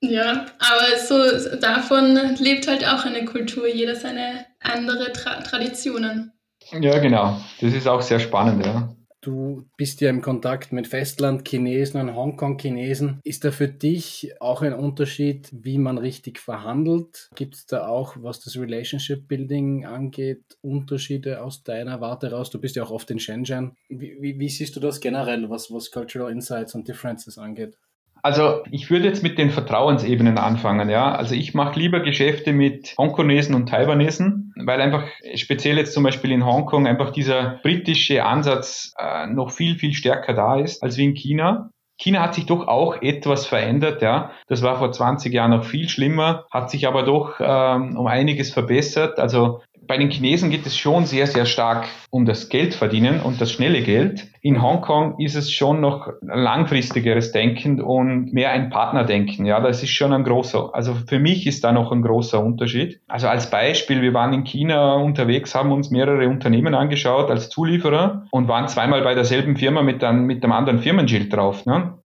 Ja, 0.00 0.46
aber 0.58 0.98
so 1.06 1.56
davon 1.58 2.18
lebt 2.38 2.66
halt 2.66 2.86
auch 2.86 3.04
eine 3.04 3.24
Kultur, 3.26 3.66
jeder 3.68 3.94
seine 3.96 4.46
andere 4.60 5.12
Tra 5.12 5.40
Traditionen. 5.42 6.32
Ja, 6.72 6.98
genau. 6.98 7.40
Das 7.60 7.74
ist 7.74 7.86
auch 7.86 8.00
sehr 8.00 8.20
spannend, 8.20 8.64
ja. 8.64 8.94
Du 9.22 9.66
bist 9.76 10.00
ja 10.00 10.08
im 10.08 10.22
Kontakt 10.22 10.72
mit 10.72 10.86
Festland-Chinesen 10.86 12.00
und 12.00 12.14
Hongkong-Chinesen. 12.16 13.20
Ist 13.22 13.44
da 13.44 13.50
für 13.50 13.68
dich 13.68 14.32
auch 14.40 14.62
ein 14.62 14.72
Unterschied, 14.72 15.50
wie 15.52 15.76
man 15.76 15.98
richtig 15.98 16.38
verhandelt? 16.38 17.28
Gibt 17.34 17.54
es 17.54 17.66
da 17.66 17.86
auch, 17.86 18.16
was 18.20 18.40
das 18.40 18.56
Relationship 18.56 19.28
Building 19.28 19.84
angeht, 19.84 20.56
Unterschiede 20.62 21.42
aus 21.42 21.62
deiner 21.62 22.00
Warte 22.00 22.30
raus? 22.30 22.48
Du 22.48 22.58
bist 22.58 22.76
ja 22.76 22.82
auch 22.82 22.90
oft 22.90 23.10
in 23.10 23.18
Shenzhen. 23.18 23.76
Wie, 23.90 24.16
wie, 24.20 24.38
wie 24.38 24.48
siehst 24.48 24.74
du 24.76 24.80
das 24.80 25.00
generell, 25.00 25.50
was, 25.50 25.70
was 25.70 25.90
Cultural 25.90 26.32
Insights 26.32 26.74
und 26.74 26.88
Differences 26.88 27.36
angeht? 27.36 27.76
Also 28.22 28.62
ich 28.70 28.90
würde 28.90 29.06
jetzt 29.06 29.22
mit 29.22 29.38
den 29.38 29.50
Vertrauensebenen 29.50 30.38
anfangen, 30.38 30.90
ja. 30.90 31.12
Also 31.12 31.34
ich 31.34 31.54
mache 31.54 31.78
lieber 31.78 32.00
Geschäfte 32.00 32.52
mit 32.52 32.94
Hongkonesen 32.98 33.54
und 33.54 33.68
Taiwanesen, 33.68 34.52
weil 34.56 34.80
einfach 34.80 35.04
speziell 35.34 35.76
jetzt 35.78 35.92
zum 35.92 36.02
Beispiel 36.02 36.32
in 36.32 36.44
Hongkong 36.44 36.86
einfach 36.86 37.10
dieser 37.10 37.60
britische 37.62 38.24
Ansatz 38.24 38.92
äh, 38.98 39.26
noch 39.26 39.50
viel, 39.50 39.76
viel 39.76 39.92
stärker 39.92 40.34
da 40.34 40.58
ist 40.58 40.82
als 40.82 40.96
wie 40.96 41.04
in 41.04 41.14
China. 41.14 41.70
China 42.00 42.22
hat 42.22 42.34
sich 42.34 42.46
doch 42.46 42.66
auch 42.66 43.02
etwas 43.02 43.46
verändert, 43.46 44.00
ja. 44.00 44.30
Das 44.48 44.62
war 44.62 44.78
vor 44.78 44.90
20 44.90 45.34
Jahren 45.34 45.50
noch 45.50 45.64
viel 45.64 45.88
schlimmer, 45.88 46.46
hat 46.50 46.70
sich 46.70 46.86
aber 46.86 47.02
doch 47.02 47.38
ähm, 47.40 47.96
um 47.96 48.06
einiges 48.06 48.52
verbessert. 48.52 49.18
Also 49.18 49.60
bei 49.86 49.98
den 49.98 50.10
Chinesen 50.10 50.50
geht 50.50 50.66
es 50.66 50.76
schon 50.76 51.06
sehr, 51.06 51.26
sehr 51.26 51.46
stark 51.46 51.86
um 52.10 52.24
das 52.24 52.48
Geld 52.48 52.74
verdienen 52.74 53.20
und 53.20 53.40
das 53.40 53.52
schnelle 53.52 53.82
Geld. 53.82 54.28
In 54.40 54.62
Hongkong 54.62 55.18
ist 55.18 55.34
es 55.34 55.52
schon 55.52 55.80
noch 55.80 56.08
langfristigeres 56.22 57.32
Denken 57.32 57.80
und 57.80 58.32
mehr 58.32 58.52
ein 58.52 58.70
Partnerdenken. 58.70 59.46
Ja, 59.46 59.60
das 59.60 59.82
ist 59.82 59.90
schon 59.90 60.12
ein 60.12 60.24
großer, 60.24 60.70
also 60.74 60.94
für 60.94 61.18
mich 61.18 61.46
ist 61.46 61.64
da 61.64 61.72
noch 61.72 61.92
ein 61.92 62.02
großer 62.02 62.42
Unterschied. 62.42 63.00
Also 63.08 63.28
als 63.28 63.50
Beispiel, 63.50 64.02
wir 64.02 64.14
waren 64.14 64.32
in 64.32 64.44
China 64.44 64.94
unterwegs, 64.94 65.54
haben 65.54 65.72
uns 65.72 65.90
mehrere 65.90 66.28
Unternehmen 66.28 66.74
angeschaut 66.74 67.30
als 67.30 67.48
Zulieferer 67.48 68.26
und 68.30 68.48
waren 68.48 68.68
zweimal 68.68 69.02
bei 69.02 69.14
derselben 69.14 69.56
Firma 69.56 69.82
mit 69.82 70.04
einem, 70.04 70.24
mit 70.24 70.44
einem 70.44 70.52
anderen 70.52 70.78
Firmenschild 70.80 71.32
drauf. 71.32 71.66
Ne? 71.66 71.98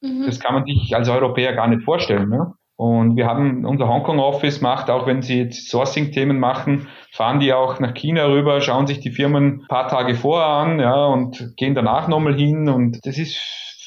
Mhm. 0.00 0.24
Das 0.26 0.40
kann 0.40 0.54
man 0.54 0.64
sich 0.64 0.94
als 0.94 1.08
Europäer 1.08 1.54
gar 1.54 1.68
nicht 1.68 1.82
vorstellen. 1.82 2.28
Ne? 2.28 2.52
Und 2.76 3.16
wir 3.16 3.26
haben 3.26 3.64
unser 3.64 3.88
Hongkong-Office 3.88 4.60
macht, 4.60 4.90
auch 4.90 5.06
wenn 5.06 5.22
sie 5.22 5.38
jetzt 5.38 5.70
Sourcing-Themen 5.70 6.38
machen, 6.38 6.88
fahren 7.10 7.40
die 7.40 7.54
auch 7.54 7.80
nach 7.80 7.94
China 7.94 8.26
rüber, 8.26 8.60
schauen 8.60 8.86
sich 8.86 9.00
die 9.00 9.10
Firmen 9.10 9.62
ein 9.62 9.68
paar 9.68 9.88
Tage 9.88 10.14
vorher 10.14 10.48
an, 10.48 10.78
ja, 10.78 11.06
und 11.06 11.54
gehen 11.56 11.74
danach 11.74 12.06
nochmal 12.06 12.34
hin. 12.34 12.68
Und 12.68 13.06
das 13.06 13.16
ist 13.16 13.38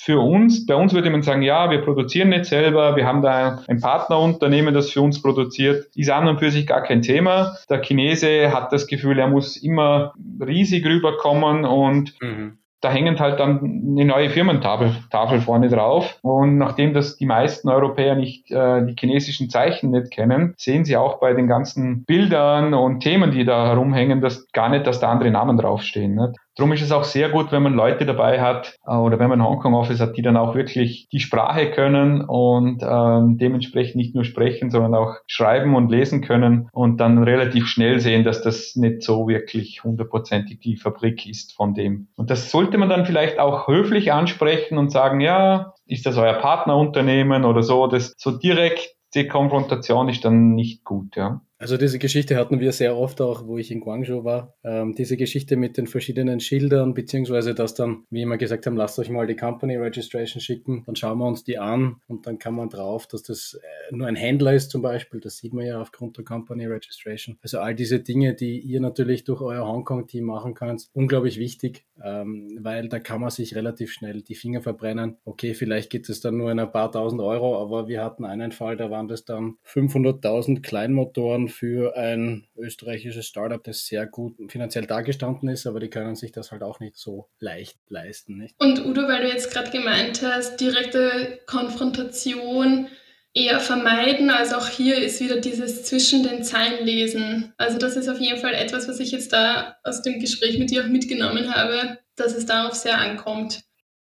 für 0.10 0.20
uns, 0.20 0.66
bei 0.66 0.74
uns 0.74 0.94
würde 0.94 1.12
man 1.12 1.22
sagen, 1.22 1.44
ja, 1.44 1.70
wir 1.70 1.82
produzieren 1.82 2.30
nicht 2.30 2.46
selber, 2.46 2.96
wir 2.96 3.06
haben 3.06 3.22
da 3.22 3.60
ein 3.68 3.80
Partnerunternehmen, 3.80 4.74
das 4.74 4.90
für 4.90 5.02
uns 5.02 5.22
produziert, 5.22 5.86
ist 5.96 6.10
an 6.10 6.28
und 6.28 6.40
für 6.40 6.50
sich 6.50 6.66
gar 6.66 6.82
kein 6.82 7.04
Thema. 7.04 7.56
Der 7.70 7.84
Chinese 7.84 8.52
hat 8.52 8.74
das 8.74 8.88
Gefühl, 8.88 9.20
er 9.20 9.28
muss 9.28 9.56
immer 9.56 10.14
riesig 10.40 10.84
rüberkommen 10.84 11.64
und 11.66 12.16
mhm 12.22 12.58
da 12.82 12.92
hängt 12.92 13.20
halt 13.20 13.40
dann 13.40 13.60
eine 13.60 14.06
neue 14.06 14.30
Firmentafel 14.30 14.96
Tafel 15.10 15.42
vorne 15.42 15.70
drauf. 15.70 16.18
Und 16.22 16.58
nachdem 16.58 16.94
das 16.94 17.18
die 17.18 17.26
meisten 17.26 17.70
Europäer 17.70 18.16
nicht 18.16 18.50
äh, 18.52 18.86
die 18.86 18.96
chinesischen 18.98 19.50
Zeichen 19.50 19.92
nicht 19.92 20.12
kennen, 20.12 20.54
sehen 20.58 20.86
sie 20.86 20.98
auch 20.98 21.20
bei 21.20 21.34
den 21.34 21.48
ganzen 21.48 22.06
Bildern 22.06 22.74
und 22.74 23.02
Themen, 23.02 23.32
die 23.32 23.46
da 23.46 23.68
herumhängen, 23.68 24.22
dass 24.22 24.50
gar 24.52 24.70
nicht, 24.70 24.88
dass 24.88 25.00
da 25.00 25.10
andere 25.10 25.32
Namen 25.32 25.58
draufstehen. 25.58 26.16
Nicht? 26.16 26.38
Darum 26.60 26.74
ist 26.74 26.82
es 26.82 26.92
auch 26.92 27.06
sehr 27.06 27.30
gut, 27.30 27.54
wenn 27.54 27.64
man 27.64 27.74
Leute 27.74 28.06
dabei 28.06 28.42
hat 28.42 28.76
äh, 28.86 28.92
oder 28.92 29.18
wenn 29.18 29.30
man 29.30 29.42
Hongkong-Office 29.42 30.02
hat, 30.02 30.18
die 30.18 30.22
dann 30.22 30.36
auch 30.36 30.56
wirklich 30.56 31.08
die 31.10 31.22
Sprache 31.22 31.72
können 31.72 32.20
und 32.20 32.84
ähm, 32.84 33.38
dementsprechend 33.38 33.96
nicht 33.96 34.14
nur 34.14 34.26
sprechen, 34.26 34.70
sondern 34.70 34.94
auch 34.94 35.16
schreiben 35.26 35.74
und 35.74 35.90
lesen 35.90 36.20
können 36.20 36.68
und 36.74 36.98
dann 36.98 37.24
relativ 37.24 37.66
schnell 37.66 38.02
sehen, 38.02 38.26
dass 38.26 38.42
das 38.42 38.76
nicht 38.76 39.04
so 39.04 39.30
wirklich 39.30 39.86
hundertprozentig 39.86 40.60
die 40.60 40.76
Fabrik 40.76 41.26
ist 41.26 41.56
von 41.56 41.74
dem. 41.74 42.10
Und 42.18 42.30
das 42.30 42.52
sollte 42.52 42.78
man 42.78 42.90
dann 42.90 43.06
vielleicht 43.06 43.40
auch 43.40 43.70
höflich 43.70 44.12
ansprechen 44.12 44.78
und 44.78 44.92
sagen, 44.92 45.22
ja, 45.22 45.76
ist 45.86 46.06
das 46.06 46.18
euer 46.18 46.34
Partnerunternehmen 46.34 47.46
oder 47.46 47.64
so, 47.64 47.88
das 47.88 48.14
so 48.18 48.32
direkt 48.32 48.98
die 49.14 49.30
Konfrontation 49.30 50.10
ist 50.10 50.26
dann 50.26 50.56
nicht 50.56 50.84
gut, 50.84 51.16
ja. 51.16 51.40
Also 51.62 51.76
diese 51.76 52.00
Geschichte 52.00 52.38
hatten 52.38 52.62
wir 52.62 52.72
sehr 52.72 52.96
oft 52.96 53.20
auch, 53.20 53.46
wo 53.46 53.58
ich 53.58 53.70
in 53.70 53.82
Guangzhou 53.82 54.24
war. 54.24 54.56
Ähm, 54.64 54.96
diese 54.96 55.18
Geschichte 55.18 55.58
mit 55.58 55.76
den 55.76 55.88
verschiedenen 55.88 56.40
Schildern, 56.40 56.94
beziehungsweise 56.94 57.54
dass 57.54 57.74
dann, 57.74 58.06
wie 58.10 58.22
immer 58.22 58.38
gesagt 58.38 58.66
haben, 58.66 58.78
lasst 58.78 58.98
euch 58.98 59.10
mal 59.10 59.28
die 59.28 59.36
Company 59.36 59.76
Registration 59.76 60.40
schicken, 60.40 60.84
dann 60.86 60.96
schauen 60.96 61.18
wir 61.18 61.28
uns 61.28 61.44
die 61.44 61.60
an 61.60 61.98
und 62.08 62.26
dann 62.28 62.40
kann 62.40 62.56
man 62.56 62.70
drauf, 62.70 63.08
dass 63.08 63.24
das 63.24 63.60
äh, 63.62 63.94
nur 63.94 64.08
ein 64.08 64.16
Händler 64.16 64.54
ist 64.54 64.72
zum 64.72 64.82
Beispiel. 64.82 65.20
Das 65.20 65.36
sieht 65.36 65.54
man 65.54 65.66
ja 65.66 65.82
aufgrund 65.82 66.16
der 66.16 66.24
Company 66.24 66.66
Registration. 66.66 67.38
Also 67.42 67.60
all 67.60 67.76
diese 67.76 68.00
Dinge, 68.00 68.36
die 68.36 68.58
ihr 68.60 68.80
natürlich 68.80 69.26
durch 69.26 69.42
euer 69.42 69.68
Hongkong-Team 69.68 70.24
machen 70.24 70.54
könnt, 70.54 70.88
unglaublich 70.94 71.40
wichtig, 71.40 71.86
ähm, 72.02 72.58
weil 72.62 72.88
da 72.88 73.00
kann 73.00 73.20
man 73.20 73.32
sich 73.32 73.54
relativ 73.54 73.92
schnell 73.92 74.22
die 74.22 74.36
Finger 74.36 74.62
verbrennen. 74.62 75.18
Okay, 75.26 75.54
vielleicht 75.54 75.90
geht 75.90 76.08
es 76.08 76.22
dann 76.22 76.38
nur 76.38 76.54
in 76.54 76.60
ein 76.60 76.72
paar 76.72 76.90
tausend 76.90 77.20
Euro, 77.20 77.62
aber 77.62 77.90
wir 77.90 78.02
hatten 78.02 78.24
einen 78.24 78.54
Fall, 78.54 78.78
da 78.78 78.90
waren 78.90 79.10
das 79.10 79.26
dann 79.26 79.58
500.000 79.66 80.62
Kleinmotoren 80.62 81.49
für 81.50 81.98
ein 81.98 82.48
österreichisches 82.56 83.28
Startup, 83.28 83.64
das 83.64 83.86
sehr 83.86 84.06
gut 84.06 84.36
finanziell 84.50 84.86
dargestanden 84.86 85.50
ist, 85.50 85.68
aber 85.68 85.80
die 85.80 85.90
können 85.90 86.16
sich 86.16 86.32
das 86.32 86.52
halt 86.52 86.64
auch 86.64 86.80
nicht 86.80 86.98
so 86.98 87.30
leicht 87.40 87.78
leisten. 87.88 88.38
Nicht? 88.38 88.56
Und 88.60 88.86
Udo, 88.86 89.08
weil 89.08 89.24
du 89.24 89.28
jetzt 89.28 89.52
gerade 89.52 89.72
gemeint 89.72 90.22
hast, 90.22 90.60
direkte 90.60 91.40
Konfrontation 91.46 92.88
eher 93.34 93.60
vermeiden. 93.60 94.30
Also 94.30 94.56
auch 94.56 94.68
hier 94.68 94.98
ist 94.98 95.22
wieder 95.22 95.40
dieses 95.40 95.84
zwischen 95.84 96.24
den 96.24 96.44
Zeilen 96.44 96.86
lesen. 96.86 97.54
Also 97.58 97.78
das 97.78 97.96
ist 97.96 98.10
auf 98.10 98.20
jeden 98.20 98.40
Fall 98.40 98.54
etwas, 98.54 98.88
was 98.88 99.00
ich 99.00 99.12
jetzt 99.12 99.34
da 99.34 99.78
aus 99.84 100.02
dem 100.02 100.20
Gespräch 100.20 100.58
mit 100.58 100.72
dir 100.72 100.84
auch 100.84 100.90
mitgenommen 100.90 101.54
habe, 101.54 102.00
dass 102.16 102.36
es 102.36 102.46
darauf 102.46 102.74
sehr 102.74 102.98
ankommt. 102.98 103.64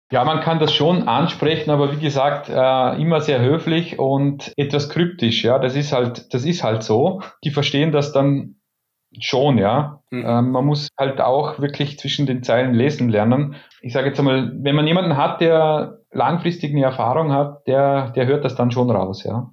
Ja, 0.10 0.24
man 0.24 0.40
kann 0.40 0.60
das 0.60 0.74
schon 0.74 1.08
ansprechen, 1.08 1.70
aber 1.70 1.92
wie 1.92 2.00
gesagt, 2.00 2.48
äh, 2.50 3.02
immer 3.02 3.20
sehr 3.20 3.42
höflich 3.42 4.00
und 4.00 4.54
etwas 4.56 4.90
kryptisch. 4.90 5.44
Ja, 5.44 5.60
das 5.60 5.76
ist 5.76 5.92
halt, 5.92 6.34
das 6.34 6.46
ist 6.46 6.64
halt 6.64 6.84
so. 6.84 7.22
Die 7.44 7.52
verstehen 7.52 7.92
das 7.92 8.14
dann 8.14 8.56
schon, 9.20 9.58
ja. 9.58 10.02
Mhm. 10.10 10.26
Ähm, 10.26 10.52
man 10.52 10.66
muss 10.66 10.88
halt 10.98 11.20
auch 11.20 11.60
wirklich 11.60 12.00
zwischen 12.00 12.26
den 12.26 12.42
Zeilen 12.42 12.74
lesen 12.74 13.10
lernen. 13.10 13.56
Ich 13.82 13.92
sage 13.92 14.08
jetzt 14.08 14.20
einmal, 14.20 14.54
wenn 14.56 14.76
man 14.76 14.88
jemanden 14.88 15.18
hat, 15.18 15.42
der 15.42 16.00
langfristig 16.12 16.72
eine 16.72 16.84
Erfahrung 16.86 17.34
hat, 17.34 17.68
der, 17.68 18.12
der 18.12 18.28
hört 18.28 18.46
das 18.46 18.56
dann 18.56 18.72
schon 18.72 18.90
raus, 18.90 19.24
ja 19.26 19.52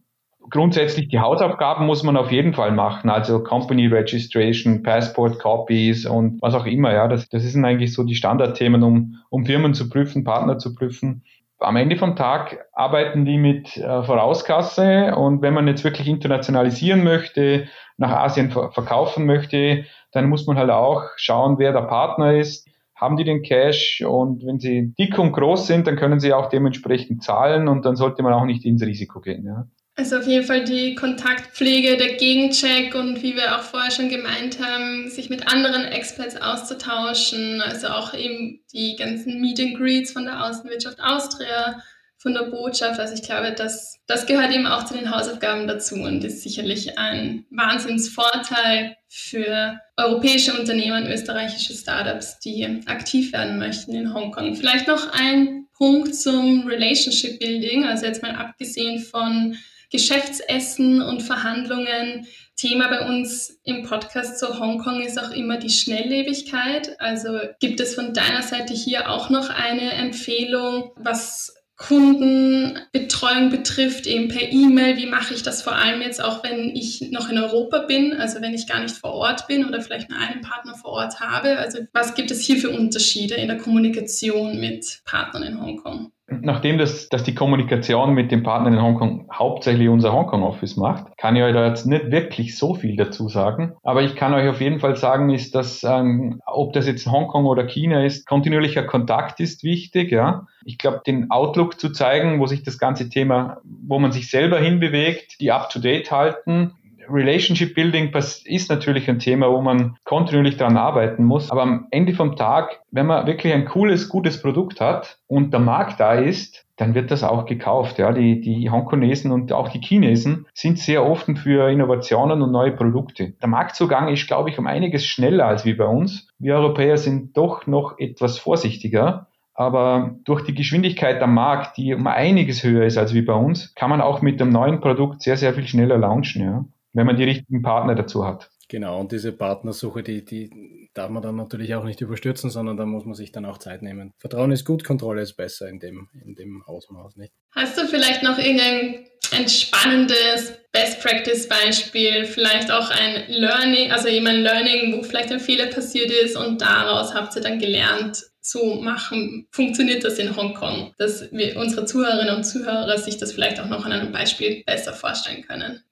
grundsätzlich 0.50 1.08
die 1.08 1.20
Hausaufgaben 1.20 1.86
muss 1.86 2.02
man 2.02 2.16
auf 2.16 2.30
jeden 2.30 2.54
Fall 2.54 2.72
machen, 2.72 3.10
also 3.10 3.42
Company 3.42 3.86
Registration, 3.86 4.82
Passport 4.82 5.38
Copies 5.38 6.06
und 6.06 6.40
was 6.42 6.54
auch 6.54 6.66
immer. 6.66 6.92
Ja, 6.92 7.08
das, 7.08 7.28
das 7.28 7.42
sind 7.42 7.64
eigentlich 7.64 7.92
so 7.92 8.04
die 8.04 8.14
Standardthemen, 8.14 8.82
um, 8.82 9.16
um 9.30 9.44
Firmen 9.46 9.74
zu 9.74 9.88
prüfen, 9.88 10.24
Partner 10.24 10.58
zu 10.58 10.74
prüfen. 10.74 11.24
Am 11.58 11.76
Ende 11.76 11.96
vom 11.96 12.16
Tag 12.16 12.66
arbeiten 12.72 13.24
die 13.24 13.38
mit 13.38 13.76
äh, 13.76 14.02
Vorauskasse 14.02 15.14
und 15.16 15.40
wenn 15.40 15.54
man 15.54 15.68
jetzt 15.68 15.84
wirklich 15.84 16.08
internationalisieren 16.08 17.04
möchte, 17.04 17.68
nach 17.96 18.10
Asien 18.10 18.50
ver 18.50 18.70
verkaufen 18.72 19.24
möchte, 19.24 19.84
dann 20.12 20.28
muss 20.28 20.46
man 20.46 20.58
halt 20.58 20.70
auch 20.70 21.04
schauen, 21.16 21.58
wer 21.58 21.72
der 21.72 21.82
Partner 21.82 22.34
ist. 22.34 22.68
Haben 22.94 23.16
die 23.16 23.24
den 23.24 23.42
Cash 23.42 24.02
und 24.06 24.46
wenn 24.46 24.60
sie 24.60 24.94
dick 24.98 25.18
und 25.18 25.32
groß 25.32 25.66
sind, 25.66 25.86
dann 25.86 25.96
können 25.96 26.20
sie 26.20 26.32
auch 26.32 26.48
dementsprechend 26.48 27.22
zahlen 27.22 27.66
und 27.66 27.84
dann 27.84 27.96
sollte 27.96 28.22
man 28.22 28.32
auch 28.32 28.44
nicht 28.44 28.64
ins 28.64 28.82
Risiko 28.82 29.20
gehen. 29.20 29.44
Ja. 29.44 29.66
Also 29.96 30.16
auf 30.16 30.26
jeden 30.26 30.44
Fall 30.44 30.64
die 30.64 30.96
Kontaktpflege, 30.96 31.96
der 31.96 32.14
Gegencheck 32.14 32.96
und 32.96 33.22
wie 33.22 33.36
wir 33.36 33.56
auch 33.56 33.62
vorher 33.62 33.92
schon 33.92 34.08
gemeint 34.08 34.58
haben, 34.60 35.08
sich 35.08 35.30
mit 35.30 35.46
anderen 35.46 35.84
Experts 35.84 36.36
auszutauschen. 36.36 37.60
Also 37.60 37.88
auch 37.88 38.12
eben 38.12 38.60
die 38.72 38.96
ganzen 38.96 39.40
Meet 39.40 39.60
and 39.60 39.76
Greets 39.76 40.10
von 40.10 40.24
der 40.24 40.44
Außenwirtschaft 40.44 41.00
Austria, 41.00 41.80
von 42.18 42.34
der 42.34 42.44
Botschaft. 42.44 42.98
Also 42.98 43.14
ich 43.14 43.22
glaube, 43.22 43.52
das, 43.52 44.00
das 44.08 44.26
gehört 44.26 44.50
eben 44.50 44.66
auch 44.66 44.84
zu 44.84 44.94
den 44.94 45.14
Hausaufgaben 45.14 45.68
dazu 45.68 45.94
und 45.96 46.24
ist 46.24 46.42
sicherlich 46.42 46.98
ein 46.98 47.44
Wahnsinnsvorteil 47.50 48.96
für 49.08 49.78
europäische 49.96 50.58
Unternehmen, 50.58 51.06
österreichische 51.06 51.74
Startups, 51.74 52.40
die 52.40 52.82
aktiv 52.86 53.32
werden 53.32 53.58
möchten 53.58 53.94
in 53.94 54.12
Hongkong. 54.12 54.56
Vielleicht 54.56 54.88
noch 54.88 55.12
ein 55.12 55.66
Punkt 55.76 56.16
zum 56.16 56.66
Relationship 56.66 57.38
Building, 57.38 57.84
also 57.84 58.06
jetzt 58.06 58.22
mal 58.22 58.34
abgesehen 58.34 59.00
von 59.00 59.56
Geschäftsessen 59.94 61.02
und 61.02 61.22
Verhandlungen. 61.22 62.26
Thema 62.56 62.88
bei 62.88 63.06
uns 63.06 63.60
im 63.62 63.84
Podcast 63.84 64.40
zu 64.40 64.58
Hongkong 64.58 65.00
ist 65.00 65.22
auch 65.22 65.30
immer 65.30 65.56
die 65.56 65.70
Schnelllebigkeit. 65.70 67.00
Also 67.00 67.38
gibt 67.60 67.78
es 67.78 67.94
von 67.94 68.12
deiner 68.12 68.42
Seite 68.42 68.74
hier 68.74 69.08
auch 69.08 69.30
noch 69.30 69.50
eine 69.50 69.92
Empfehlung, 69.92 70.90
was 70.96 71.54
Kundenbetreuung 71.76 73.50
betrifft, 73.50 74.08
eben 74.08 74.26
per 74.26 74.50
E-Mail, 74.50 74.96
wie 74.96 75.06
mache 75.06 75.32
ich 75.32 75.44
das 75.44 75.62
vor 75.62 75.76
allem 75.76 76.02
jetzt 76.02 76.22
auch, 76.22 76.42
wenn 76.42 76.74
ich 76.74 77.12
noch 77.12 77.28
in 77.28 77.38
Europa 77.38 77.78
bin, 77.80 78.14
also 78.14 78.40
wenn 78.40 78.54
ich 78.54 78.66
gar 78.66 78.80
nicht 78.80 78.96
vor 78.96 79.12
Ort 79.12 79.46
bin 79.46 79.64
oder 79.64 79.80
vielleicht 79.80 80.10
nur 80.10 80.18
einen 80.18 80.40
Partner 80.40 80.74
vor 80.74 80.90
Ort 80.90 81.20
habe. 81.20 81.58
Also 81.58 81.80
was 81.92 82.16
gibt 82.16 82.32
es 82.32 82.40
hier 82.40 82.56
für 82.56 82.70
Unterschiede 82.70 83.36
in 83.36 83.46
der 83.46 83.58
Kommunikation 83.58 84.58
mit 84.58 85.02
Partnern 85.04 85.44
in 85.44 85.60
Hongkong? 85.60 86.13
Nachdem 86.26 86.78
das, 86.78 87.10
dass 87.10 87.22
die 87.22 87.34
Kommunikation 87.34 88.14
mit 88.14 88.30
den 88.30 88.42
Partnern 88.42 88.72
in 88.72 88.82
Hongkong 88.82 89.28
hauptsächlich 89.30 89.90
unser 89.90 90.12
Hongkong-Office 90.12 90.76
macht, 90.76 91.18
kann 91.18 91.36
ich 91.36 91.42
euch 91.42 91.52
da 91.52 91.66
jetzt 91.66 91.84
nicht 91.86 92.10
wirklich 92.10 92.56
so 92.56 92.74
viel 92.74 92.96
dazu 92.96 93.28
sagen. 93.28 93.74
Aber 93.82 94.02
ich 94.02 94.16
kann 94.16 94.32
euch 94.32 94.48
auf 94.48 94.60
jeden 94.60 94.80
Fall 94.80 94.96
sagen, 94.96 95.28
ist, 95.28 95.54
dass 95.54 95.84
ähm, 95.84 96.40
ob 96.46 96.72
das 96.72 96.86
jetzt 96.86 97.06
Hongkong 97.06 97.44
oder 97.44 97.66
China 97.66 98.02
ist, 98.02 98.26
kontinuierlicher 98.26 98.84
Kontakt 98.84 99.38
ist 99.38 99.64
wichtig. 99.64 100.10
Ja, 100.12 100.46
ich 100.64 100.78
glaube, 100.78 101.02
den 101.06 101.30
Outlook 101.30 101.78
zu 101.78 101.90
zeigen, 101.90 102.40
wo 102.40 102.46
sich 102.46 102.62
das 102.62 102.78
ganze 102.78 103.10
Thema, 103.10 103.58
wo 103.64 103.98
man 103.98 104.10
sich 104.10 104.30
selber 104.30 104.58
hinbewegt, 104.58 105.40
die 105.40 105.52
up 105.52 105.68
to 105.68 105.78
date 105.78 106.10
halten, 106.10 106.72
Relationship 107.08 107.74
Building 107.74 108.12
ist 108.44 108.70
natürlich 108.70 109.08
ein 109.08 109.18
Thema, 109.18 109.50
wo 109.50 109.60
man 109.60 109.96
kontinuierlich 110.04 110.56
daran 110.56 110.76
arbeiten 110.76 111.24
muss. 111.24 111.50
Aber 111.50 111.62
am 111.62 111.86
Ende 111.90 112.14
vom 112.14 112.36
Tag, 112.36 112.80
wenn 112.90 113.06
man 113.06 113.26
wirklich 113.26 113.52
ein 113.52 113.64
cooles, 113.64 114.08
gutes 114.08 114.40
Produkt 114.40 114.80
hat 114.80 115.18
und 115.26 115.52
der 115.52 115.60
Markt 115.60 116.00
da 116.00 116.14
ist, 116.14 116.64
dann 116.76 116.94
wird 116.94 117.10
das 117.10 117.22
auch 117.22 117.46
gekauft. 117.46 117.98
Ja, 117.98 118.12
die, 118.12 118.40
die 118.40 118.68
Hongkonesen 118.70 119.30
und 119.30 119.52
auch 119.52 119.68
die 119.68 119.80
Chinesen 119.80 120.46
sind 120.54 120.78
sehr 120.78 121.06
offen 121.06 121.36
für 121.36 121.70
Innovationen 121.70 122.42
und 122.42 122.50
neue 122.50 122.72
Produkte. 122.72 123.34
Der 123.40 123.48
Marktzugang 123.48 124.08
ist, 124.08 124.26
glaube 124.26 124.50
ich, 124.50 124.58
um 124.58 124.66
einiges 124.66 125.06
schneller 125.06 125.46
als 125.46 125.64
wie 125.64 125.74
bei 125.74 125.86
uns. 125.86 126.28
Wir 126.38 126.56
Europäer 126.56 126.98
sind 126.98 127.36
doch 127.36 127.66
noch 127.66 127.98
etwas 127.98 128.38
vorsichtiger. 128.38 129.28
Aber 129.56 130.16
durch 130.24 130.42
die 130.42 130.54
Geschwindigkeit 130.54 131.22
am 131.22 131.34
Markt, 131.34 131.76
die 131.76 131.94
um 131.94 132.08
einiges 132.08 132.64
höher 132.64 132.86
ist 132.86 132.98
als 132.98 133.14
wie 133.14 133.22
bei 133.22 133.34
uns, 133.34 133.72
kann 133.76 133.88
man 133.88 134.00
auch 134.00 134.20
mit 134.20 134.40
dem 134.40 134.50
neuen 134.50 134.80
Produkt 134.80 135.22
sehr, 135.22 135.36
sehr 135.36 135.54
viel 135.54 135.68
schneller 135.68 135.96
launchen. 135.96 136.42
Ja 136.42 136.64
wenn 136.94 137.06
man 137.06 137.16
die 137.16 137.24
richtigen 137.24 137.62
Partner 137.62 137.94
dazu 137.94 138.26
hat. 138.26 138.50
Genau, 138.68 138.98
und 138.98 139.12
diese 139.12 139.32
Partnersuche, 139.32 140.02
die, 140.02 140.24
die 140.24 140.88
darf 140.94 141.10
man 141.10 141.22
dann 141.22 141.36
natürlich 141.36 141.74
auch 141.74 141.84
nicht 141.84 142.00
überstürzen, 142.00 142.48
sondern 142.48 142.78
da 142.78 142.86
muss 142.86 143.04
man 143.04 143.14
sich 143.14 143.30
dann 143.30 143.44
auch 143.44 143.58
Zeit 143.58 143.82
nehmen. 143.82 144.14
Vertrauen 144.18 144.52
ist 144.52 144.64
gut, 144.64 144.84
Kontrolle 144.84 145.20
ist 145.20 145.34
besser 145.34 145.68
in 145.68 145.80
dem, 145.80 146.08
in 146.24 146.34
dem 146.34 146.62
Ausmaß, 146.62 147.16
nicht? 147.16 147.34
Hast 147.54 147.76
du 147.76 147.86
vielleicht 147.86 148.22
noch 148.22 148.38
irgendein 148.38 149.06
ein 149.32 149.48
spannendes 149.48 150.52
Best 150.72 151.00
Practice 151.00 151.48
Beispiel, 151.48 152.24
vielleicht 152.24 152.70
auch 152.70 152.90
ein 152.90 153.24
Learning, 153.28 153.90
also 153.90 154.08
jemand 154.08 154.38
Learning, 154.38 154.96
wo 154.96 155.02
vielleicht 155.02 155.32
ein 155.32 155.40
Fehler 155.40 155.66
passiert 155.66 156.10
ist 156.10 156.36
und 156.36 156.60
daraus 156.60 157.14
habt 157.14 157.34
ihr 157.36 157.42
dann 157.42 157.58
gelernt, 157.58 158.22
so 158.40 158.76
machen, 158.76 159.48
funktioniert 159.50 160.04
das 160.04 160.18
in 160.18 160.36
Hongkong, 160.36 160.92
dass 160.98 161.32
wir 161.32 161.56
unsere 161.56 161.86
Zuhörerinnen 161.86 162.36
und 162.36 162.44
Zuhörer 162.44 162.98
sich 162.98 163.16
das 163.16 163.32
vielleicht 163.32 163.58
auch 163.58 163.68
noch 163.68 163.86
an 163.86 163.92
einem 163.92 164.12
Beispiel 164.12 164.62
besser 164.64 164.92
vorstellen 164.92 165.42
können. 165.42 165.82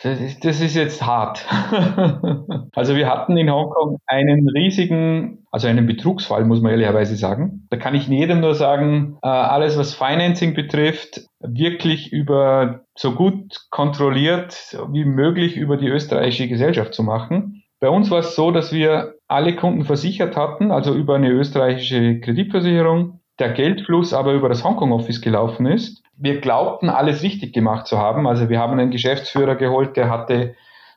Das 0.00 0.20
ist, 0.20 0.44
das 0.44 0.60
ist 0.60 0.76
jetzt 0.76 1.04
hart. 1.04 1.44
also 2.72 2.94
wir 2.94 3.08
hatten 3.08 3.36
in 3.36 3.50
Hongkong 3.50 3.98
einen 4.06 4.48
riesigen, 4.48 5.44
also 5.50 5.66
einen 5.66 5.86
Betrugsfall, 5.86 6.44
muss 6.44 6.60
man 6.60 6.70
ehrlicherweise 6.70 7.16
sagen. 7.16 7.66
Da 7.70 7.78
kann 7.78 7.96
ich 7.96 8.06
jedem 8.06 8.40
nur 8.40 8.54
sagen, 8.54 9.18
äh, 9.22 9.28
alles 9.28 9.76
was 9.76 9.94
Financing 9.94 10.54
betrifft, 10.54 11.22
wirklich 11.40 12.12
über 12.12 12.82
so 12.96 13.12
gut 13.12 13.66
kontrolliert 13.70 14.78
wie 14.92 15.04
möglich 15.04 15.56
über 15.56 15.76
die 15.76 15.88
österreichische 15.88 16.48
Gesellschaft 16.48 16.94
zu 16.94 17.02
machen. 17.02 17.64
Bei 17.80 17.88
uns 17.88 18.08
war 18.10 18.20
es 18.20 18.36
so, 18.36 18.52
dass 18.52 18.72
wir 18.72 19.14
alle 19.26 19.56
Kunden 19.56 19.84
versichert 19.84 20.36
hatten, 20.36 20.70
also 20.70 20.94
über 20.94 21.16
eine 21.16 21.30
österreichische 21.30 22.20
Kreditversicherung, 22.20 23.20
der 23.40 23.52
Geldfluss 23.52 24.12
aber 24.12 24.32
über 24.34 24.48
das 24.48 24.62
Hongkong 24.62 24.92
Office 24.92 25.20
gelaufen 25.20 25.66
ist 25.66 26.02
wir 26.18 26.40
glaubten, 26.40 26.90
alles 26.90 27.22
richtig 27.22 27.52
gemacht 27.52 27.86
zu 27.86 27.98
haben. 27.98 28.26
Also 28.26 28.48
wir 28.48 28.58
haben 28.58 28.78
einen 28.78 28.90
Geschäftsführer 28.90 29.54
geholt, 29.54 29.96
der 29.96 30.10
hatte, 30.10 30.54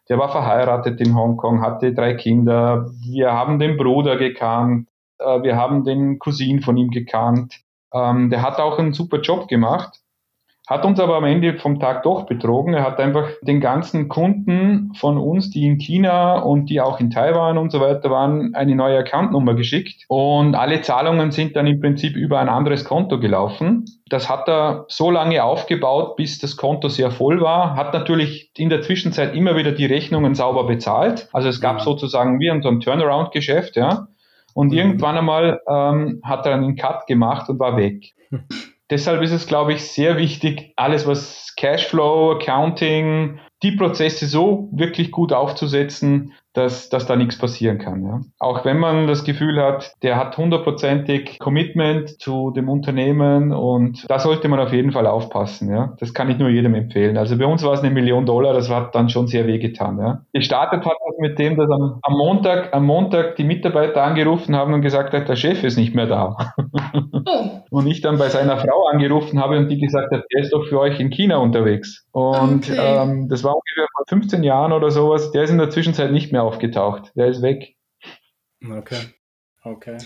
der 0.10 0.18
war 0.18 0.30
verheiratet 0.30 1.00
in 1.00 1.16
Hongkong, 1.16 1.62
hatte 1.62 1.94
drei 1.94 2.16
Kinder. 2.16 2.90
Wir 3.02 3.32
haben 3.32 3.60
den 3.60 3.78
Bruder 3.78 4.18
gekannt, 4.18 4.90
äh, 5.20 5.44
wir 5.44 5.56
haben 5.56 5.84
den 5.84 6.20
Cousin 6.20 6.62
von 6.62 6.76
ihm 6.78 6.90
gekannt. 6.90 7.62
Ähm, 7.94 8.30
der 8.30 8.42
hat 8.42 8.60
auch 8.60 8.80
einen 8.80 8.94
super 8.94 9.22
Job 9.22 9.48
gemacht. 9.48 10.00
Hat 10.72 10.86
uns 10.86 11.02
aber 11.02 11.18
am 11.18 11.26
Ende 11.26 11.56
vom 11.56 11.82
Tag 11.82 12.04
doch 12.04 12.26
betrogen. 12.26 12.74
Er 12.74 12.86
hat 12.86 12.98
einfach 12.98 13.28
den 13.42 13.60
ganzen 13.60 14.08
Kunden 14.08 14.94
von 14.96 15.18
uns, 15.18 15.50
die 15.50 15.66
in 15.66 15.80
China 15.80 16.40
und 16.40 16.70
die 16.70 16.80
auch 16.80 17.02
in 17.02 17.10
Taiwan 17.10 17.58
und 17.58 17.74
so 17.74 17.82
weiter 17.82 18.10
waren, 18.10 18.56
eine 18.56 18.74
neue 18.74 18.98
Accountnummer 19.00 19.54
geschickt. 19.54 20.06
Und 20.08 20.56
alle 20.56 20.82
Zahlungen 20.82 21.32
sind 21.32 21.58
dann 21.58 21.68
im 21.68 21.82
Prinzip 21.82 22.16
über 22.16 22.40
ein 22.40 22.48
anderes 22.48 22.86
Konto 22.86 23.20
gelaufen. 23.20 23.84
Das 24.08 24.30
hat 24.30 24.48
er 24.48 24.86
so 24.88 25.12
lange 25.12 25.44
aufgebaut, 25.44 26.16
bis 26.16 26.40
das 26.40 26.56
Konto 26.56 26.88
sehr 26.88 27.12
voll 27.12 27.42
war. 27.42 27.76
Hat 27.76 27.94
natürlich 27.94 28.52
in 28.56 28.70
der 28.70 28.82
Zwischenzeit 28.82 29.36
immer 29.36 29.58
wieder 29.58 29.74
die 29.74 29.88
Rechnungen 29.88 30.36
sauber 30.36 30.66
bezahlt. 30.68 31.28
Also 31.34 31.50
es 31.50 31.60
gab 31.60 31.80
ja. 31.80 31.84
sozusagen 31.84 32.40
wie 32.40 32.48
so 32.62 32.70
ein 32.70 32.80
Turnaround-Geschäft, 32.80 33.76
ja. 33.76 34.08
Und 34.54 34.72
mhm. 34.72 34.78
irgendwann 34.78 35.18
einmal 35.18 35.60
ähm, 35.68 36.22
hat 36.24 36.46
er 36.46 36.54
einen 36.54 36.78
Cut 36.78 37.08
gemacht 37.08 37.50
und 37.50 37.60
war 37.60 37.76
weg. 37.76 38.14
Deshalb 38.92 39.22
ist 39.22 39.32
es, 39.32 39.48
glaube 39.48 39.74
ich, 39.74 39.90
sehr 39.90 40.18
wichtig, 40.18 40.74
alles 40.76 41.08
was 41.08 41.54
Cashflow, 41.56 42.34
Accounting, 42.34 43.40
die 43.64 43.72
Prozesse 43.72 44.28
so 44.28 44.68
wirklich 44.74 45.12
gut 45.12 45.32
aufzusetzen, 45.32 46.34
dass, 46.54 46.90
dass 46.90 47.06
da 47.06 47.16
nichts 47.16 47.38
passieren 47.38 47.78
kann. 47.78 48.04
Ja. 48.04 48.22
Auch 48.40 48.66
wenn 48.66 48.78
man 48.78 49.08
das 49.08 49.24
Gefühl 49.24 49.62
hat, 49.62 49.96
der 50.04 50.18
hat 50.18 50.38
hundertprozentig 50.38 51.40
Commitment 51.40 52.22
zu 52.22 52.52
dem 52.52 52.70
Unternehmen 52.70 53.54
und 53.54 54.06
da 54.10 54.20
sollte 54.20 54.50
man 54.50 54.60
auf 54.60 54.74
jeden 54.74 54.92
Fall 54.92 55.08
aufpassen. 55.08 55.72
Ja. 55.72 55.96
Das 56.00 56.14
kann 56.14 56.30
ich 56.30 56.38
nur 56.38 56.50
jedem 56.50 56.76
empfehlen. 56.76 57.18
Also 57.18 57.38
bei 57.38 57.46
uns 57.46 57.64
war 57.64 57.74
es 57.74 57.82
eine 57.82 57.92
Million 57.92 58.26
Dollar, 58.26 58.54
das 58.54 58.70
hat 58.70 58.96
dann 58.96 59.10
schon 59.10 59.28
sehr 59.28 59.48
wehgetan. 59.48 59.98
Ja. 60.00 60.22
Gestartet 60.34 60.86
hat 60.86 60.98
das 61.08 61.18
mit 61.20 61.40
dem, 61.40 61.58
dass 61.58 61.70
am, 61.70 62.00
am 62.02 62.18
Montag, 62.18 62.74
am 62.74 62.86
Montag 62.86 63.36
die 63.38 63.44
Mitarbeiter 63.44 64.04
angerufen 64.04 64.56
haben 64.56 64.74
und 64.74 64.82
gesagt 64.82 65.14
hat, 65.14 65.30
der 65.30 65.36
Chef 65.36 65.64
ist 65.64 65.78
nicht 65.78 65.96
mehr 65.96 66.08
da. 66.08 66.36
Oh. 67.26 67.62
Und 67.72 67.88
ich 67.88 68.02
dann 68.02 68.18
bei 68.18 68.28
seiner 68.28 68.58
Frau 68.58 68.88
angerufen 68.92 69.40
habe 69.40 69.58
und 69.58 69.70
die 69.70 69.80
gesagt 69.80 70.12
hat, 70.12 70.26
der 70.34 70.42
ist 70.42 70.52
doch 70.52 70.66
für 70.66 70.78
euch 70.78 71.00
in 71.00 71.10
China 71.10 71.38
unterwegs. 71.38 72.06
Und 72.12 72.70
okay. 72.70 72.78
ähm, 72.78 73.30
das 73.30 73.46
war 73.46 73.56
ungefähr 73.56 73.88
vor 73.96 74.04
15 74.10 74.44
Jahren 74.44 74.74
oder 74.74 74.92
sowas. 74.92 75.32
Der 75.32 75.44
ist 75.44 75.52
in 75.52 75.58
der 75.58 75.70
Zwischenzeit 75.70 76.12
nicht 76.12 76.34
mehr 76.34 76.41
aufgetaucht. 76.42 77.12
Der 77.16 77.28
ist 77.28 77.42
weg. 77.42 77.76
Okay. 78.64 79.14
Okay. 79.64 79.98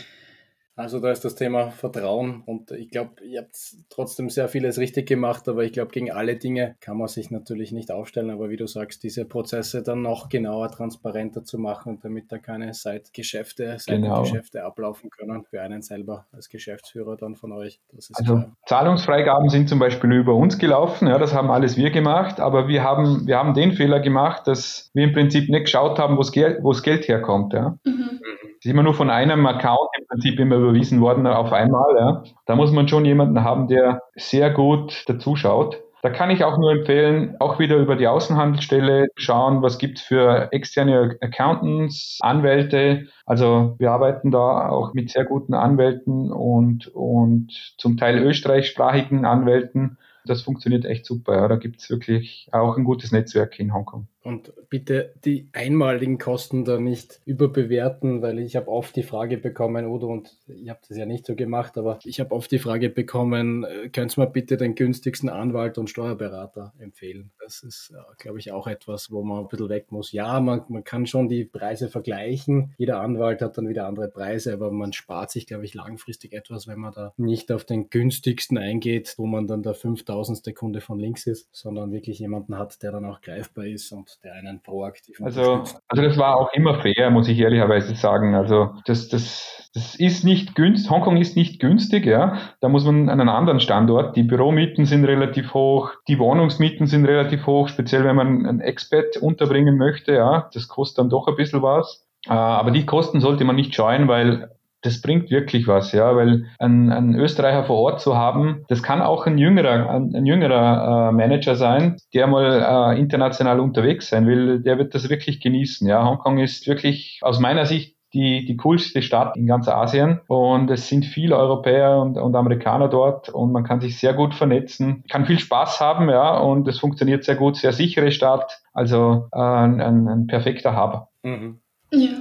Also 0.77 0.99
da 0.99 1.09
ist 1.09 1.23
das 1.23 1.35
Thema 1.35 1.69
Vertrauen 1.69 2.43
und 2.45 2.71
ich 2.71 2.89
glaube, 2.89 3.23
ihr 3.23 3.39
habt 3.39 3.55
trotzdem 3.89 4.29
sehr 4.29 4.49
vieles 4.49 4.77
richtig 4.77 5.07
gemacht, 5.07 5.47
aber 5.47 5.63
ich 5.63 5.71
glaube, 5.71 5.91
gegen 5.91 6.11
alle 6.11 6.35
Dinge 6.35 6.75
kann 6.81 6.97
man 6.97 7.07
sich 7.07 7.31
natürlich 7.31 7.71
nicht 7.71 7.91
aufstellen, 7.91 8.29
aber 8.29 8.49
wie 8.49 8.57
du 8.57 8.67
sagst, 8.67 9.01
diese 9.03 9.23
Prozesse 9.23 9.83
dann 9.83 10.01
noch 10.01 10.27
genauer, 10.27 10.69
transparenter 10.69 11.45
zu 11.45 11.59
machen, 11.59 11.99
damit 12.03 12.29
da 12.29 12.39
keine 12.39 12.73
Seitgeschäfte, 12.73 13.77
Seitengeschäfte 13.79 14.57
genau. 14.57 14.67
ablaufen 14.67 15.09
können 15.09 15.45
für 15.45 15.61
einen 15.61 15.81
selber 15.81 16.25
als 16.33 16.49
Geschäftsführer 16.49 17.15
dann 17.15 17.37
von 17.37 17.53
euch. 17.53 17.79
also 18.13 18.33
klar. 18.33 18.55
Zahlungsfreigaben 18.65 19.47
sind 19.47 19.69
zum 19.69 19.79
Beispiel 19.79 20.11
über 20.11 20.35
uns 20.35 20.57
gelaufen, 20.57 21.07
ja, 21.07 21.17
das 21.17 21.33
haben 21.33 21.51
alles 21.51 21.77
wir 21.77 21.91
gemacht, 21.91 22.41
aber 22.41 22.67
wir 22.67 22.83
haben, 22.83 23.25
wir 23.27 23.37
haben 23.37 23.53
den 23.53 23.71
Fehler 23.71 24.01
gemacht, 24.01 24.45
dass 24.47 24.91
wir 24.93 25.05
im 25.05 25.13
Prinzip 25.13 25.49
nicht 25.49 25.63
geschaut 25.65 25.99
haben, 25.99 26.17
wo 26.17 26.21
das 26.21 26.33
Geld, 26.33 26.61
wo 26.63 26.73
das 26.73 26.83
Geld 26.83 27.07
herkommt. 27.07 27.53
Ja. 27.53 27.77
Mhm 27.85 28.19
ist 28.65 28.71
immer 28.71 28.83
nur 28.83 28.95
von 28.95 29.11
einem 29.11 29.45
Account 29.45 29.89
Prinzip 30.15 30.39
immer 30.39 30.55
überwiesen 30.55 31.01
worden 31.01 31.27
auf 31.27 31.51
einmal. 31.51 31.95
Ja. 31.97 32.23
Da 32.45 32.55
muss 32.55 32.71
man 32.71 32.87
schon 32.87 33.05
jemanden 33.05 33.43
haben, 33.43 33.67
der 33.67 34.01
sehr 34.15 34.49
gut 34.49 35.03
dazuschaut. 35.07 35.81
Da 36.05 36.11
kann 36.11 36.29
ich 36.29 36.43
auch 36.43 36.59
nur 36.59 36.71
empfehlen, 36.71 37.35
auch 37.39 37.57
wieder 37.57 37.77
über 37.77 37.95
die 37.95 38.07
Außenhandelsstelle 38.07 39.07
schauen, 39.15 39.63
was 39.63 39.79
gibt 39.79 39.97
es 39.97 40.03
für 40.03 40.49
externe 40.51 41.17
Accountants, 41.19 42.19
Anwälte. 42.21 43.07
Also 43.25 43.73
wir 43.79 43.91
arbeiten 43.91 44.29
da 44.29 44.69
auch 44.69 44.93
mit 44.93 45.09
sehr 45.09 45.25
guten 45.25 45.55
Anwälten 45.55 46.31
und, 46.31 46.87
und 46.89 47.73
zum 47.79 47.97
Teil 47.97 48.19
österreichsprachigen 48.19 49.25
Anwälten. 49.25 49.97
Das 50.25 50.41
funktioniert 50.41 50.85
echt 50.85 51.05
super. 51.05 51.35
Ja. 51.35 51.47
Da 51.47 51.55
gibt 51.57 51.81
es 51.81 51.89
wirklich 51.89 52.49
auch 52.51 52.77
ein 52.77 52.83
gutes 52.83 53.11
Netzwerk 53.11 53.59
in 53.59 53.73
Hongkong. 53.73 54.07
Und 54.25 54.53
bitte 54.71 55.13
die 55.23 55.49
einmaligen 55.53 56.17
Kosten 56.17 56.65
da 56.65 56.79
nicht 56.79 57.21
überbewerten, 57.25 58.23
weil 58.23 58.39
ich 58.39 58.55
habe 58.55 58.69
oft 58.69 58.95
die 58.95 59.03
Frage 59.03 59.37
bekommen, 59.37 59.85
Udo, 59.85 60.07
und 60.07 60.35
ihr 60.47 60.71
habt 60.71 60.89
das 60.89 60.97
ja 60.97 61.05
nicht 61.05 61.27
so 61.27 61.35
gemacht, 61.35 61.77
aber 61.77 61.99
ich 62.03 62.19
habe 62.19 62.31
oft 62.31 62.49
die 62.49 62.57
Frage 62.57 62.89
bekommen, 62.89 63.65
äh, 63.65 63.89
könnt 63.89 64.17
ihr 64.17 64.23
mir 64.23 64.31
bitte 64.31 64.57
den 64.57 64.73
günstigsten 64.73 65.29
Anwalt 65.29 65.77
und 65.77 65.91
Steuerberater 65.91 66.73
empfehlen? 66.79 67.33
Das 67.39 67.61
ist, 67.61 67.93
äh, 67.95 68.01
glaube 68.17 68.39
ich, 68.39 68.51
auch 68.51 68.65
etwas, 68.65 69.11
wo 69.11 69.23
man 69.23 69.41
ein 69.41 69.47
bisschen 69.47 69.69
weg 69.69 69.91
muss. 69.91 70.11
Ja, 70.11 70.39
man, 70.39 70.63
man 70.69 70.83
kann 70.83 71.05
schon 71.05 71.29
die 71.29 71.45
Preise 71.45 71.87
vergleichen. 71.87 72.73
Jeder 72.79 73.01
Anwalt 73.01 73.43
hat 73.43 73.59
dann 73.59 73.69
wieder 73.69 73.85
andere 73.85 74.07
Preise, 74.07 74.53
aber 74.53 74.71
man 74.71 74.91
spart 74.91 75.29
sich, 75.29 75.45
glaube 75.45 75.65
ich, 75.65 75.75
langfristig 75.75 76.33
etwas, 76.33 76.67
wenn 76.67 76.79
man 76.79 76.93
da 76.93 77.13
nicht 77.17 77.51
auf 77.51 77.63
den 77.63 77.91
günstigsten 77.91 78.57
eingeht, 78.57 79.13
wo 79.17 79.27
man 79.27 79.45
dann 79.45 79.61
der 79.61 79.75
5000. 79.75 80.14
Kunde 80.53 80.81
von 80.81 80.99
links 80.99 81.27
ist, 81.27 81.49
sondern 81.51 81.91
wirklich 81.91 82.19
jemanden 82.19 82.57
hat, 82.57 82.81
der 82.81 82.91
dann 82.91 83.05
auch 83.05 83.21
greifbar 83.21 83.65
ist 83.65 83.91
und 83.91 84.19
der 84.23 84.33
einen 84.33 84.61
proaktiv 84.61 85.21
also, 85.21 85.63
also 85.87 86.03
das 86.03 86.17
war 86.17 86.37
auch 86.37 86.51
immer 86.53 86.81
fair, 86.81 87.09
muss 87.09 87.27
ich 87.27 87.39
ehrlicherweise 87.39 87.95
sagen. 87.95 88.35
Also 88.35 88.71
das, 88.85 89.09
das, 89.09 89.69
das 89.73 89.95
ist 89.95 90.23
nicht 90.23 90.55
günstig, 90.55 90.89
Hongkong 90.89 91.17
ist 91.17 91.35
nicht 91.35 91.59
günstig, 91.59 92.05
ja. 92.05 92.37
Da 92.61 92.69
muss 92.69 92.85
man 92.85 93.09
an 93.09 93.19
einen 93.19 93.29
anderen 93.29 93.59
Standort. 93.59 94.15
Die 94.15 94.23
Büromieten 94.23 94.85
sind 94.85 95.05
relativ 95.05 95.53
hoch, 95.53 95.91
die 96.07 96.19
Wohnungsmieten 96.19 96.87
sind 96.87 97.05
relativ 97.05 97.45
hoch, 97.45 97.67
speziell 97.67 98.03
wenn 98.03 98.15
man 98.15 98.45
ein 98.45 98.61
Expat 98.61 99.17
unterbringen 99.17 99.77
möchte, 99.77 100.13
ja. 100.13 100.49
Das 100.53 100.67
kostet 100.67 100.99
dann 100.99 101.09
doch 101.09 101.27
ein 101.27 101.35
bisschen 101.35 101.61
was. 101.61 102.05
Äh, 102.27 102.31
aber 102.31 102.71
die 102.71 102.85
Kosten 102.85 103.21
sollte 103.21 103.43
man 103.43 103.55
nicht 103.55 103.75
scheuen, 103.75 104.07
weil 104.07 104.54
das 104.85 105.01
bringt 105.01 105.31
wirklich 105.31 105.67
was, 105.67 105.91
ja, 105.91 106.15
weil 106.15 106.45
ein, 106.59 106.91
ein 106.91 107.15
Österreicher 107.15 107.63
vor 107.63 107.77
Ort 107.77 108.01
zu 108.01 108.15
haben, 108.15 108.65
das 108.67 108.83
kann 108.83 109.01
auch 109.01 109.25
ein 109.25 109.37
jüngerer, 109.37 109.89
ein, 109.89 110.15
ein 110.15 110.25
jüngerer 110.25 111.09
äh, 111.09 111.11
Manager 111.11 111.55
sein, 111.55 111.97
der 112.13 112.27
mal 112.27 112.93
äh, 112.95 112.99
international 112.99 113.59
unterwegs 113.59 114.09
sein 114.09 114.27
will, 114.27 114.61
der 114.61 114.77
wird 114.77 114.93
das 114.93 115.09
wirklich 115.09 115.41
genießen, 115.41 115.87
ja. 115.87 116.05
Hongkong 116.05 116.37
ist 116.39 116.67
wirklich 116.67 117.19
aus 117.21 117.39
meiner 117.39 117.65
Sicht 117.65 117.95
die, 118.13 118.45
die 118.45 118.55
coolste 118.55 119.01
Stadt 119.01 119.35
in 119.35 119.45
ganz 119.45 119.67
Asien 119.67 120.21
und 120.27 120.71
es 120.71 120.87
sind 120.87 121.05
viele 121.05 121.35
Europäer 121.37 121.97
und, 121.97 122.17
und 122.17 122.35
Amerikaner 122.35 122.87
dort 122.87 123.29
und 123.29 123.51
man 123.51 123.65
kann 123.65 123.81
sich 123.81 123.99
sehr 123.99 124.13
gut 124.13 124.33
vernetzen, 124.33 125.03
kann 125.09 125.25
viel 125.25 125.39
Spaß 125.39 125.81
haben, 125.81 126.09
ja, 126.09 126.37
und 126.37 126.67
es 126.67 126.79
funktioniert 126.79 127.25
sehr 127.25 127.35
gut, 127.35 127.57
sehr 127.57 127.73
sichere 127.73 128.11
Stadt, 128.11 128.61
also 128.73 129.27
äh, 129.33 129.39
ein, 129.39 129.81
ein, 129.81 130.07
ein 130.07 130.27
perfekter 130.27 130.81
Hub. 130.81 131.09
Mhm. 131.23 131.59
Ja. 131.91 132.11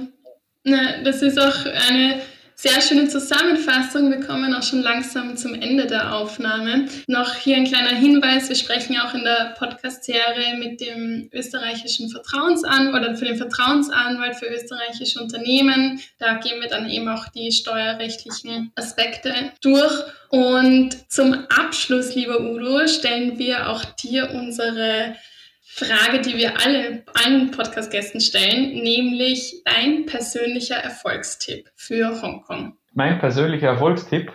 Na, 0.65 1.03
das 1.03 1.21
ist 1.21 1.39
auch 1.39 1.65
eine 1.89 2.15
sehr 2.55 2.81
schöne 2.81 3.07
Zusammenfassung. 3.09 4.09
Wir 4.09 4.21
kommen 4.21 4.53
auch 4.53 4.63
schon 4.63 4.81
langsam 4.81 5.35
zum 5.35 5.53
Ende 5.53 5.85
der 5.85 6.15
Aufnahme. 6.15 6.87
Noch 7.07 7.35
hier 7.35 7.57
ein 7.57 7.65
kleiner 7.65 7.95
Hinweis. 7.95 8.47
Wir 8.47 8.55
sprechen 8.55 8.97
auch 8.97 9.13
in 9.13 9.23
der 9.23 9.55
Podcast-Serie 9.59 10.57
mit 10.57 10.79
dem 10.79 11.29
österreichischen 11.33 12.09
Vertrauensanwalt 12.09 13.05
oder 13.05 13.15
für 13.15 13.25
den 13.25 13.35
Vertrauensanwalt 13.37 14.37
für 14.37 14.47
österreichische 14.47 15.19
Unternehmen. 15.19 15.99
Da 16.17 16.35
gehen 16.35 16.61
wir 16.61 16.69
dann 16.69 16.89
eben 16.89 17.09
auch 17.09 17.27
die 17.29 17.51
steuerrechtlichen 17.51 18.71
Aspekte 18.75 19.33
durch. 19.61 19.93
Und 20.29 21.11
zum 21.11 21.33
Abschluss, 21.49 22.15
lieber 22.15 22.39
Udo, 22.39 22.87
stellen 22.87 23.37
wir 23.37 23.69
auch 23.69 23.83
dir 23.85 24.31
unsere 24.31 25.15
Frage, 25.77 26.21
die 26.21 26.37
wir 26.37 26.53
alle 26.65 27.03
allen 27.21 27.51
Podcast-Gästen 27.51 28.21
stellen, 28.21 28.81
nämlich 28.81 29.61
dein 29.65 30.05
persönlicher 30.05 30.77
Erfolgstipp 30.77 31.69
für 31.75 32.21
Hongkong. 32.21 32.77
Mein 32.93 33.19
persönlicher 33.19 33.67
Erfolgstipp? 33.67 34.31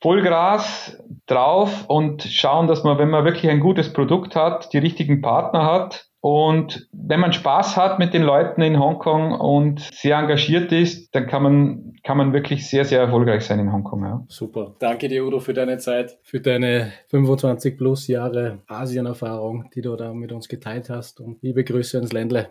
Vollgras 0.00 1.00
drauf 1.26 1.88
und 1.88 2.24
schauen, 2.24 2.66
dass 2.66 2.82
man, 2.82 2.98
wenn 2.98 3.08
man 3.08 3.24
wirklich 3.24 3.48
ein 3.48 3.60
gutes 3.60 3.92
Produkt 3.92 4.34
hat, 4.34 4.72
die 4.72 4.78
richtigen 4.78 5.20
Partner 5.20 5.64
hat 5.64 6.08
und 6.22 6.88
wenn 6.92 7.18
man 7.18 7.32
Spaß 7.32 7.76
hat 7.76 7.98
mit 7.98 8.14
den 8.14 8.22
Leuten 8.22 8.62
in 8.62 8.78
Hongkong 8.78 9.32
und 9.32 9.80
sehr 9.92 10.16
engagiert 10.16 10.70
ist, 10.70 11.12
dann 11.16 11.26
kann 11.26 11.42
man, 11.42 11.94
kann 12.04 12.16
man 12.16 12.32
wirklich 12.32 12.68
sehr, 12.68 12.84
sehr 12.84 13.00
erfolgreich 13.00 13.44
sein 13.44 13.58
in 13.58 13.72
Hongkong. 13.72 14.04
Ja. 14.04 14.24
Super. 14.28 14.76
Danke 14.78 15.08
dir, 15.08 15.26
Udo, 15.26 15.40
für 15.40 15.52
deine 15.52 15.78
Zeit, 15.78 16.16
für 16.22 16.40
deine 16.40 16.92
25 17.08 17.76
plus 17.76 18.06
Jahre 18.06 18.60
Asien-Erfahrung, 18.68 19.68
die 19.74 19.82
du 19.82 19.96
da 19.96 20.14
mit 20.14 20.30
uns 20.30 20.48
geteilt 20.48 20.90
hast. 20.90 21.20
Und 21.20 21.42
liebe 21.42 21.64
Grüße 21.64 21.98
ins 21.98 22.12
Ländle. 22.12 22.50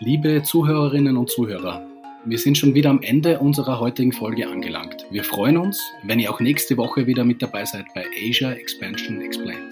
Liebe 0.00 0.42
Zuhörerinnen 0.42 1.18
und 1.18 1.28
Zuhörer, 1.28 1.86
wir 2.24 2.38
sind 2.38 2.56
schon 2.56 2.74
wieder 2.74 2.88
am 2.88 3.02
Ende 3.02 3.38
unserer 3.38 3.80
heutigen 3.80 4.12
Folge 4.12 4.48
angelangt. 4.48 5.04
Wir 5.10 5.24
freuen 5.24 5.58
uns, 5.58 5.78
wenn 6.04 6.18
ihr 6.18 6.32
auch 6.32 6.40
nächste 6.40 6.78
Woche 6.78 7.06
wieder 7.06 7.24
mit 7.24 7.42
dabei 7.42 7.66
seid 7.66 7.84
bei 7.94 8.06
Asia 8.26 8.52
Expansion 8.52 9.20
Explained. 9.20 9.71